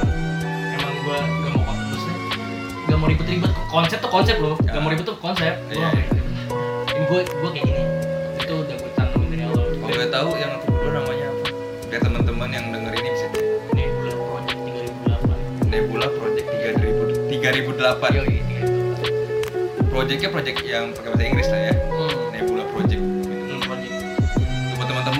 [0.76, 2.14] emang gue gak mau maksudnya
[2.86, 3.50] gak mau ribet-ribet.
[3.66, 4.54] Konsep tuh konsep loh.
[4.60, 5.52] Gak mau ribet tuh konsep.
[5.68, 5.80] Gue Iya.
[5.80, 6.24] gak mau ribet.
[6.90, 7.82] Ini gue gue kayak gini.
[8.40, 9.64] Itu udah gue tantumin dari awal.
[9.64, 11.44] Kalau boleh tahu yang akun kedua namanya apa?
[11.88, 13.26] Biar teman-teman yang denger ini bisa
[13.72, 18.38] Nebula Project 3008 Nebula Project 3000 3008 Yoi,
[19.80, 21.74] 3008 projectnya project yang pakai bahasa Inggris lah ya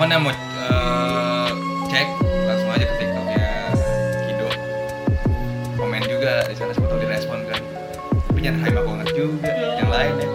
[0.01, 1.49] teman yang mau uh, eh,
[1.93, 2.07] cek
[2.49, 3.45] langsung aja ke tiktoknya
[4.25, 4.49] Kido.
[5.77, 7.61] Komen juga di sana sebetulnya direspon kan.
[8.09, 9.53] Tapi jangan hype banget juga.
[9.53, 10.29] Yang lain ya.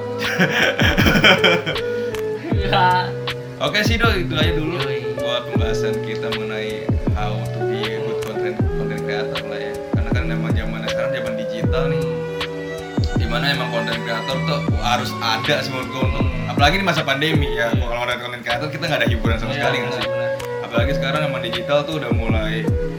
[2.63, 3.11] ya.
[3.59, 4.79] Oke sih dong itu aja dulu
[5.19, 6.87] buat pembahasan kita mengenai
[7.19, 9.75] how to be a good content content creator lah ya.
[9.99, 12.07] Karena kan memang zaman sekarang zaman digital nih.
[12.07, 13.19] Hmm.
[13.19, 17.69] Di mana emang content creator tuh harus ada semua gunung apalagi di masa pandemi ya
[17.71, 20.01] kalau orang konten kreator kita nggak ada hiburan sama Iya, sekali kan sih?
[20.03, 20.65] benar-benar.
[20.65, 22.55] apalagi sekarang emang digital tuh udah mulai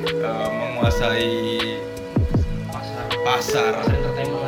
[0.06, 1.30] eh, menguasai
[2.70, 3.06] pasar.
[3.26, 3.72] pasar.
[3.76, 4.47] Pasar entertainment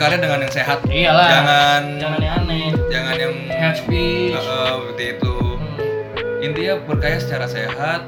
[0.00, 0.78] berkarya dengan yang sehat.
[0.88, 1.28] Iyalah.
[1.28, 2.68] Jangan jangan yang aneh.
[2.88, 4.32] jangan yang hate speech.
[4.32, 5.34] Eh, seperti itu.
[5.36, 6.40] Hmm.
[6.40, 8.00] intinya berkarya secara sehat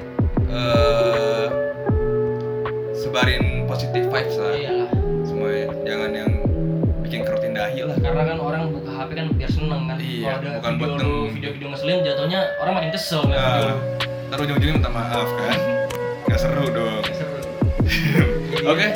[0.48, 1.46] eh,
[2.96, 4.56] sebarin positif vibes lah.
[4.56, 4.88] Iyalah.
[5.28, 6.30] Semuanya jangan yang
[7.04, 7.96] bikin kerutin dahi lah.
[8.00, 9.96] Karena kan orang buka HP kan biar seneng kan.
[10.00, 13.60] Iya, kalau ada bukan buat video neng- video-video ngeselin jatuhnya orang makin kesel video nah,
[13.60, 13.76] lu.
[14.32, 15.58] ntar ujung-ujungnya minta maaf kan.
[16.24, 17.04] Nggak seru dong.
[17.12, 17.40] Seru.
[18.72, 18.88] Oke.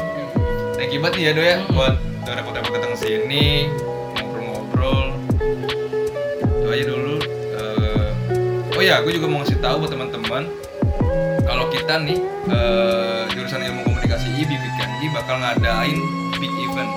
[0.81, 3.71] thank you banget ya do ya buat udah repot-repot datang sini
[4.19, 5.15] ngobrol-ngobrol.
[6.43, 7.23] Itu aja dulu.
[7.55, 10.43] Eh, oh ya gue juga mau ngasih tahu buat teman-teman
[11.47, 12.19] kalau kita nih
[12.51, 16.03] eh, jurusan ilmu komunikasi IB Bitkanji bakal ngadain
[16.43, 16.91] big event.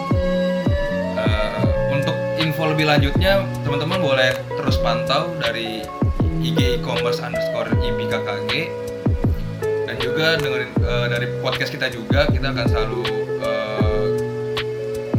[1.21, 1.61] Eh,
[1.93, 5.85] untuk info lebih lanjutnya teman-teman boleh terus pantau dari
[6.41, 8.51] IG e-commerce underscore IBKKG
[9.61, 13.28] dan juga dengerin eh, dari podcast kita juga kita akan selalu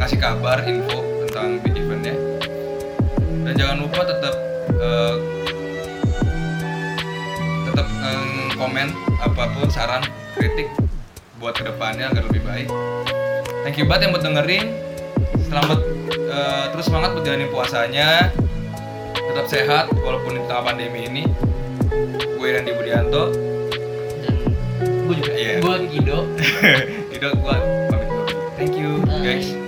[0.01, 2.17] ngasih kabar info tentang big eventnya
[3.45, 4.35] dan jangan lupa tetap
[4.81, 5.15] eh,
[7.69, 8.89] tetap eh, komen
[9.21, 10.01] apa pun saran
[10.41, 10.73] kritik
[11.37, 12.69] buat ke depannya agar lebih baik
[13.61, 14.67] thank you banget yang buat dengerin
[15.53, 15.79] selamat
[16.17, 18.33] eh, terus semangat buat jalanin puasanya
[19.13, 21.23] tetap sehat walaupun di tengah pandemi ini
[22.41, 23.37] gue Randy Budianto
[24.25, 24.35] dan
[24.81, 25.61] gue juga Iya.
[25.61, 26.19] gue Kido
[27.13, 27.57] Tidak, gue
[27.93, 28.09] pamit.
[28.57, 29.49] Thank you, guys.
[29.53, 29.60] Bye.